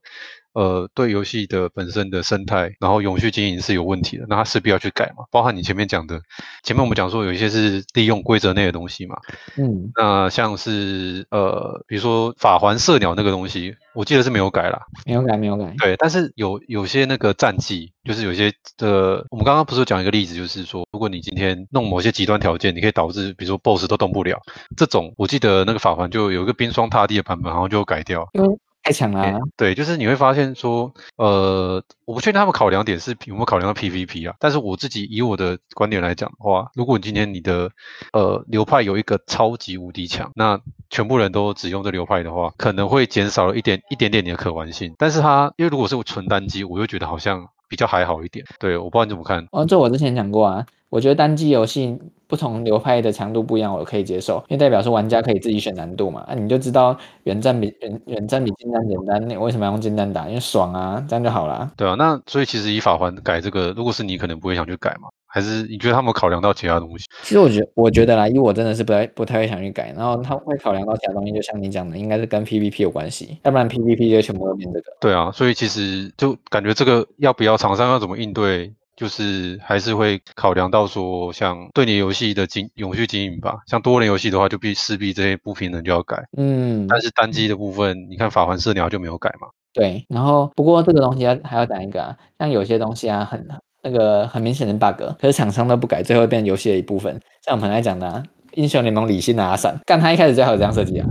[0.55, 5.25] 呃，对游戏的本身的生态，然后永续经营是有问题的，那他势必要去改嘛。
[5.29, 6.21] 包含你前面讲的，
[6.63, 9.17] 前面我们讲说有一些是利用规则内的东西嘛。
[9.57, 15.73] 嗯，那像是呃，比如说法环射鸟那个东西，我记得是没有改啦，没有改，没有改。
[15.77, 24.39] 对，但是有有些那个战绩，就是有些的，我们刚刚不是讲一个例子，就是说，如果你今天弄某些极端条件，你可以导致，比如说 BOSS 都动不了，
[24.77, 28.29] 这种我记得那个法环就有一个冰霜踏地的版本，然后就改掉。
[28.39, 37.71] 嗯太强了、啊，对，就是你会发现说，呃，我不确定他们考量点是有没有考量到 PVP 啊，但是我自己以我的观点来讲的话，如果你今天你的
[38.13, 40.61] 呃流派有一个超级无敌强，那
[40.91, 44.93] 全部人都只用这流派的话，可能会减少了一点一点点你的可玩性。
[44.99, 48.45] 但是它因为如果是纯单机，我又觉得好像比较还好一点。
[48.59, 49.45] 对，我不知道你怎么看。
[49.51, 50.65] 哦，这我之前讲过啊。
[50.89, 56.23] 我觉得单机游戏不同流派的强度不一样，我可以接受，因为代表说玩家可以自己选难度嘛。
[56.27, 60.25] 那、啊、你就知道远战比远远战比近战简单，你为什么要用近战打？
[60.29, 61.69] 因为爽啊，这样就好啦。
[61.75, 65.09] 对啊，那所以其实以法环改这个，如果是你，可能不会想去改嘛？
[65.35, 67.05] 还是你觉得他们考量到其他东西？
[67.23, 74.85] 其实我觉得，我觉得啦，因为我真的是不太不太会想去改，然后他会考量到其他东西，就像你讲的，应该是跟 PVP 有关系，要不然 PVP 就全部都变这个。
[75.01, 78.73] 对啊，所以其实就感觉这个要不要厂商要怎么应对？
[78.95, 83.57] 就是还是会考量到说，像对你游戏的经永续经营吧。
[83.67, 86.23] 像多人游戏的话，就必势必这些不平衡就要改。
[86.37, 89.49] 嗯，但是单机的部分，你看法环射鸟就没有改嘛。
[89.73, 93.45] 对，然后不过这个东西要还要讲一个啊，像有些东西啊，很
[93.85, 97.21] 那个很明显的 bug，可是厂商都不改，最后变成游戏的一部分。
[97.45, 98.23] 像我们来讲的、啊、
[98.55, 101.07] 英雄联盟李信的阿闪，干他一开始最好有这样设计啊。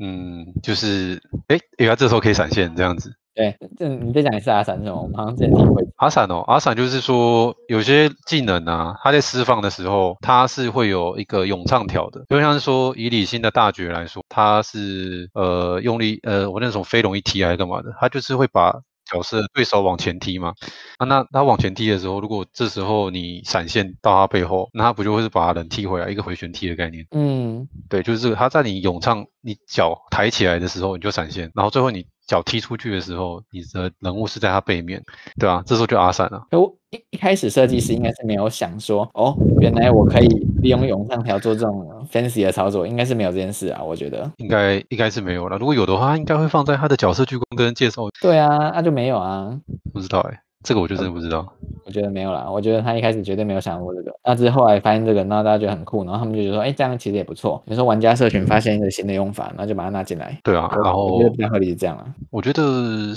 [0.00, 3.12] 嗯，就是哎，原来这时候可以闪现这样子。
[3.34, 4.94] 对，这你再讲一次阿闪是吗？
[5.02, 5.76] 我们好像之前听过。
[5.96, 12.24] 阿闪哦，阿闪就是说有些技能啊，它在释放的时候，它是会有一个咏唱条的。
[12.30, 18.72] 就像是说以李信的大绝来说，它是呃用力呃我那种飞龙一踢还是干嘛的，它就是会把
[19.10, 20.52] 角色对手往前踢嘛。
[20.98, 27.06] 啊，那他往前踢的时候，如果这时候你闪现到他背后，那他不就会是把人踢回来，一个回旋踢的概念？
[27.12, 28.34] 嗯，对，就是这个。
[28.34, 32.06] 他在你咏唱，你脚抬起来的时候，你就闪现，然后最后你。
[32.26, 35.00] 脚踢出去的时候，你的人物是在他背面，
[35.38, 36.44] 对啊，这时候就阿闪了。
[36.50, 40.26] 我一一开始设计师应该是没有想说，哦，原来我可以
[40.60, 43.82] 利用咏唱条做这种 fancy 的操作，应该是没有这件事啊。
[43.82, 45.58] 我觉得应该应该是没有了。
[45.58, 48.02] 如果有的话，应该会放在他的角色剧光跟介绍。
[48.20, 49.58] 对啊，那就没有啊。
[49.92, 50.40] 不知道哎、欸。
[50.64, 51.46] 这个我就真的不知道，
[51.84, 52.48] 我觉得没有啦。
[52.50, 57.62] 我觉得他一开始绝对没有想过这个，那只是后来发现这个，然后大家觉得很酷，然后他们就觉得说，哎，这样其实也不错。
[57.64, 60.36] 比如说玩家社群发现一个新的用法，然后就把它纳进来。
[60.42, 62.04] 对啊，然后我觉得比较合理是这样啊。
[62.32, 62.62] 我觉得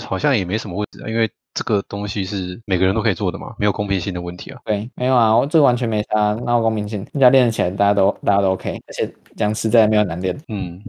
[0.06, 4.60] 好像也没什么问题啊，因为这个东西是每个人都可以做的嘛，没有公平性的问题啊。
[4.64, 7.04] 对，没有啊，我这个完全没啥，哪有公平性？
[7.12, 10.36] 大家练得起来，大家都大家都 OK，而且讲实在没有难练。
[10.48, 10.80] 嗯，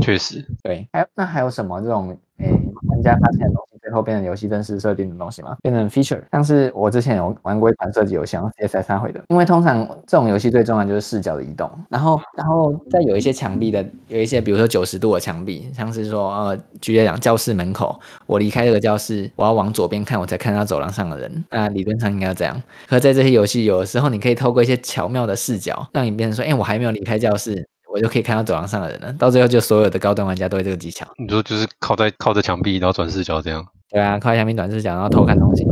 [0.00, 0.44] 确实。
[0.62, 2.50] 对，还有那还有什么这种诶
[2.88, 3.77] 玩家发现的东西？
[3.88, 6.20] 最后变成游戏正式设定的东西嘛，变成 feature。
[6.30, 9.20] 像是我之前有玩过一款射击游戏，CSI 三回的。
[9.28, 21.44] 因为通常这种游戏最重要就是视角的移动，然后，然后再有一些墙壁的，有一些比如说九十度的墙壁，像是说呃，举例讲，教室门口，我离开这个教室，我要往左边看，我才看到走廊上的人。
[21.50, 22.62] 那理论上应该要这样。
[22.86, 27.66] 可在这些游戏，有的时候你可以透过一些巧妙的视角，让你变成说，哎，我还没有离开教室。
[27.90, 29.10] 我就可以看到走廊上的人了。
[29.14, 31.06] 到最后，就所有的高端玩家都有这个技巧。
[31.16, 33.64] 你说就是靠在靠着墙壁，然后转视角这样？
[33.90, 35.64] 对啊，靠在墙壁转视角，然后偷看东西。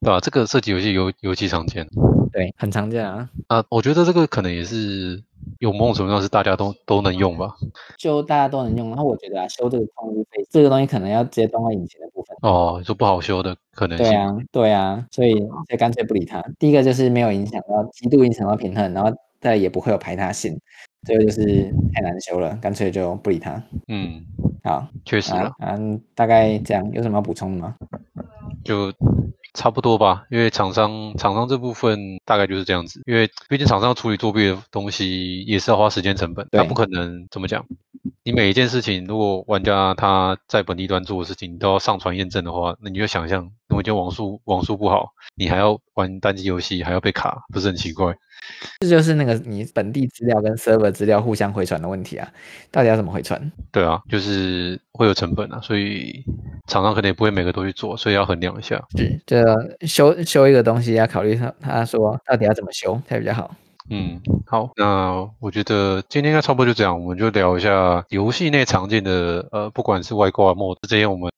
[0.00, 1.86] 对啊，这个射击游戏尤尤其常见。
[2.32, 3.28] 对，很常见啊。
[3.48, 5.22] 啊，我觉得这个可能也是
[5.58, 7.54] 有某种程度上是大家都都能用吧。
[7.96, 12.36] 就大家都能用，然后我觉得啊，修这个通路费，这个东西可能要直接装到引擎的部分。
[12.42, 14.06] 哦，就不好修的可能性。
[14.06, 15.34] 对啊，对啊，所以
[15.68, 16.44] 就干脆不理它。
[16.58, 19.10] 第一个就是没有影响到，极度影响到平衡，然后
[19.40, 20.60] 再也不会有排他性。
[21.06, 23.62] 这个就是太难修了，干脆就不理他。
[23.86, 24.24] 嗯，
[24.62, 27.76] 好，确实啊，嗯，大概这样，有什么要补充的吗？
[28.64, 28.92] 就
[29.54, 37.64] 差不多吧，因为厂商厂商这部分大概就是这样子，因为毕竟厂商处理作弊的东西也是要花时间成本，他不可能怎么讲。
[38.28, 48.14] 你每一件事情，如果玩家他在本地端做的事情，你都要上传验证的话，那你就想象，如果今天网速网速不好，你还要玩单机游戏，还要被卡，不是很奇怪？
[48.80, 52.30] 这就是那个你本地资料跟 server 资料互相回传的问题啊，
[52.70, 53.50] 到底要怎么回传？
[53.72, 56.22] 对啊，就是会有成本啊，所以
[56.66, 58.84] 厂商可能也不会每个都去做，所以要衡量一下。
[58.94, 59.42] 是，这
[59.86, 63.50] 修修一个东西要考虑他他说到底要怎么修才比较好。
[63.90, 71.30] 嗯，好，那我觉得今天应该差不多就这样，我们就聊一下游戏内常见的呃，不管是外挂、mod 这些，我们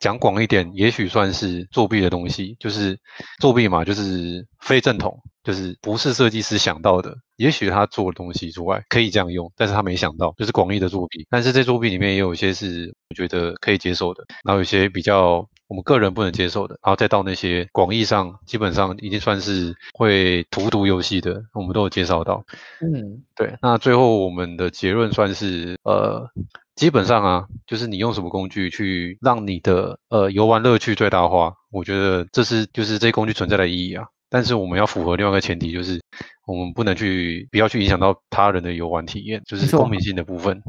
[0.00, 2.98] 讲广一点，也许算是作弊的东西，就是
[3.40, 5.20] 作弊嘛，就是非正统。
[5.44, 11.26] 就是不是设计师想到的，也许他做的东西之外可以这样用，但是他没想到，就是广义的作弊。
[11.30, 22.42] 但是这作弊里面也有一些是我觉得可以接受的，然后有些比较我们个人不能接受的，然后再到那些广义上基本上已经算是会荼毒游戏的，我们都有介绍到。
[22.80, 23.54] 嗯，对。
[23.60, 26.26] 那最后我们的结论算是，呃，
[26.74, 34.06] 基本上啊，就是你用什么工具去让你的呃游玩乐趣最大化，我觉得这是就是这些工具存在的意义啊。
[34.30, 36.00] 但是我们要符合另外一个前提，就是
[36.46, 40.62] 我们不能去，不要去影响到他人的游玩体验，就是公平性的部分。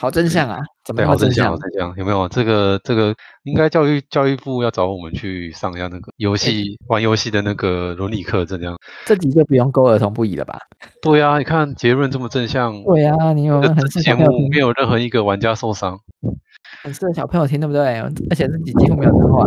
[0.00, 2.26] 好好正向啊，怎么对，好正向，好正向，有没有？
[2.30, 8.74] 这个这个应该教育教育部要找我们去上一下那个游戏玩游戏的那个伦理课，这样。
[9.04, 10.58] 这集就不用勾儿童不宜了吧？
[11.02, 12.82] 对啊，你看结论这么正向。
[12.84, 16.00] 对啊，你有很节目没有任何一个玩家受伤。
[16.82, 18.00] 很适合小朋友听，对不对？
[18.00, 19.44] 而且这几几乎没有脏话，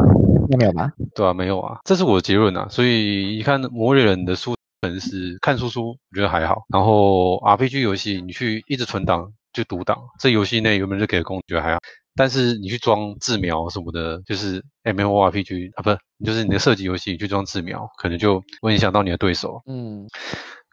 [0.51, 0.91] 有没有吧？
[1.15, 2.67] 对啊，没有啊，这是我的结论啊。
[2.69, 6.61] 所以你看魔猎人的书，可能是看书书，我觉得还好。
[6.71, 11.79] 然后 RPG 游戏，你去一直存档就独挡，这游戏内原本就给公爵还好。
[12.15, 19.61] 但是你去装自瞄什么的，就是 MMORPG 啊，不是，就是你的射击游戏你去装自瞄，可能就会影响到你的对手。
[19.67, 20.07] 嗯。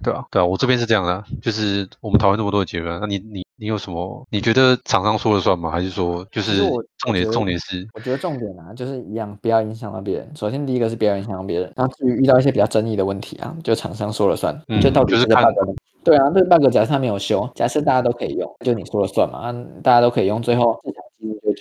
[0.03, 4.27] 对啊，对啊，我这边是这样的，就是我们讨论这么多的结论，那你你你有什么？
[4.31, 5.71] 你觉得厂商说了算吗？
[5.71, 6.63] 还是说就是
[6.97, 7.87] 重点重点是？
[7.93, 10.33] 我觉得重点啊，就是一样，不要影响到别人。
[10.35, 15.75] 首先第一个是不要影响到别人，然后至于遇到一些比较争议的问题啊，就厂商说了算，嗯、就到底是个 bug 的。
[16.03, 20.81] 对啊，这个 bug 假设他没有修，假设大家都可以用，就你说了算嘛，大家都可以用，最后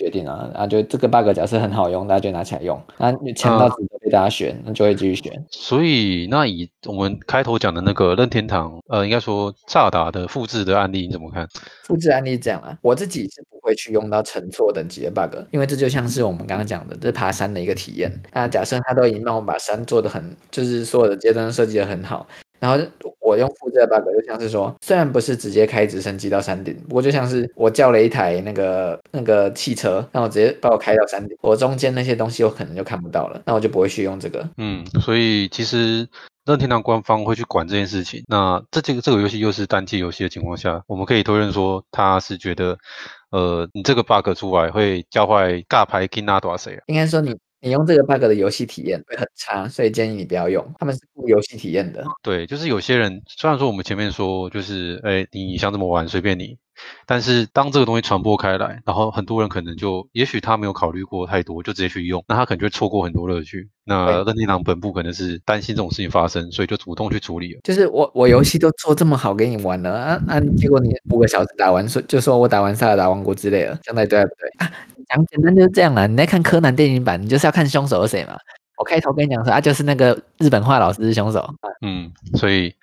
[0.00, 5.44] 决定了啊，就这个 bug 假设很好用，大家就拿起来用，那你抢到值得被大家选，那就会继续选。
[5.50, 11.46] 所以那以我们开头讲的那个任天堂，呃，应该说萨达的复制的案例，你怎么看？
[11.84, 18.10] 复制案例是这样啊，我自己是不会去用到乘错等级的 bug，因为这就像是我们刚刚讲的，这爬山的一个体验。
[18.32, 22.26] 那假设他都已经帮我把山做的很，就是所有的阶段设计得很好。
[22.60, 22.78] 然后
[23.20, 34.46] 我用复制的 bug 就像是说，虽然不是直接开直升机到山顶，不过就像是我叫了一台那个那个汽车，那我直接把我开到山顶，我中间那些东西我可能就看不到了，那我就不会去用这个。
[34.58, 36.06] 嗯，所以其实
[36.44, 38.22] 任天堂官方会去管这件事情。
[38.28, 42.76] 那这这个这个游戏又是单机游戏的情况下，我们可以推论说他是觉得，
[43.30, 46.78] 呃，你这个 bug 出来会教坏尬牌 Kina 多少谁？
[46.86, 47.34] 应该说你。
[47.60, 50.66] 你用这个 bug 的游戏体验会很差，所以建议你不要用。
[50.78, 52.02] 他们是顾游戏体验的。
[52.22, 56.56] 对，就是有些人虽然说我们前面说就是，哎，你想怎么玩随便你，
[57.06, 63.68] 但是当这个东西传播开来，然后很多人可能就，也许他没有考虑过太多，就直接去用，那他可能就会错过很多乐趣。
[63.84, 67.60] 那任天堂本部可能是担心这种事情发生，所以就主动去处理了。
[67.64, 70.40] 就是我我游戏都做这么好给你玩了啊啊！
[70.56, 74.70] 结果你五个小时打完，说就说我打完塞尔达王国之类的，这样对对不对啊？
[75.08, 76.06] 讲简单就是这样啦。
[76.06, 78.36] 你在看柯南电影版，你就是要看凶手是谁嘛。
[78.80, 81.54] 我开头跟你讲说啊，就是那个日本话老师是凶手。
[81.82, 82.74] 嗯，所以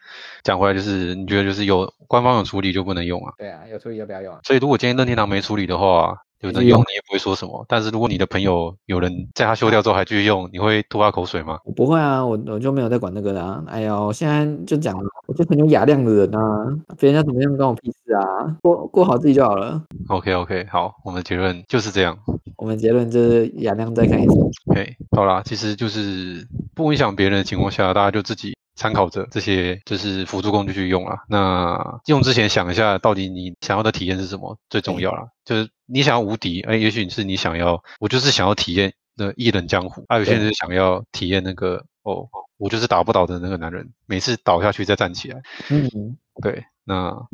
[0.44, 3.34] 讲回来就是，你觉得就是有官方有处理就不能用啊？
[3.40, 4.40] 对啊，有处理就不要用啊。
[4.44, 7.66] 所以如果今天任天堂没处理的话，有人用你也不会说什么。
[7.68, 11.60] 但是如果你的朋友有人在他修掉之后还继续用，你会吐他口水吗？
[11.66, 13.64] 我不会啊，我我就没有在管那个的啊。
[13.68, 14.96] 哎呦，现在就讲，
[15.28, 16.40] 我就很有雅量的人啊，
[17.00, 19.82] 别人家怎么样关我屁事啊，过过好自己就好了。
[20.10, 22.18] OK OK，好，我们的结论就是这样。
[22.58, 24.34] 我们结论就是雅量再看一次。
[24.68, 28.56] OK，好啦，其实就是不影响别人的情况下，大家就自己。
[28.80, 31.18] 参考着这些就是辅助工具去用啦。
[31.28, 35.26] 那用之前想一下，到底你想要的体验是什么最重要啦。
[35.44, 40.06] 就是你想要无敌，哎，也许是你想要，我就是想要体验那一人江湖。
[40.08, 42.28] 还有些人是想要体验那个，哦，
[42.58, 45.42] 我就是打不倒的那个男人，每次倒下去再站起来。
[45.70, 45.90] 嗯，
[46.42, 47.28] 对，那。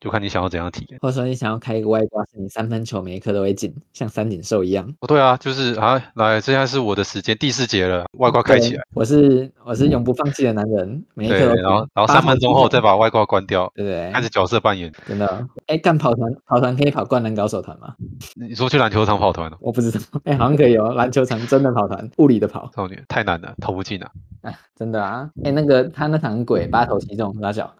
[0.00, 4.86] 就看你想要怎样体验，或者说你想要开一个外挂，是你三分球每一颗都会进，像三井寿一样。
[5.00, 8.82] 哦，对啊，就是啊，来，现在是我的时间，第四节了，外挂开起来。
[8.94, 11.54] 我是我是永不放弃的男人， 每一颗。
[11.54, 14.10] 然后然后三分钟后再把外挂关掉，对不对？
[14.12, 14.92] 开始角色扮演。
[15.06, 15.46] 真的？
[15.66, 17.94] 哎，干跑团跑团可以跑灌篮高手团吗？
[18.34, 19.56] 你说去篮球场跑团了？
[19.60, 20.00] 我不知道。
[20.24, 22.70] 哎，好像可以哦，篮球场真的跑团，物理的跑。
[22.74, 24.10] 少女太难了，投不进啊。
[24.46, 25.30] 啊， 真的啊。
[25.44, 27.74] 哎，那个他那场鬼八头七中，拉脚。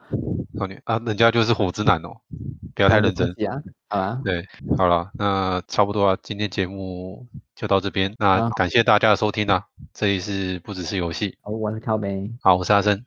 [0.58, 2.16] 少女啊，人家就是火之男哦。
[2.74, 3.34] 不要太认真，
[3.88, 4.44] 好啦，对，
[4.76, 9.64] 好了，那差不多啊，今天节目就到这边，那感谢大家的收听啊，
[9.94, 13.02] 这里是不只是游戏，我是靠北，好，我是阿生，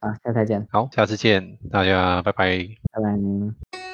[0.00, 3.89] 好，下次再见，好，下次见，大家拜拜，拜拜。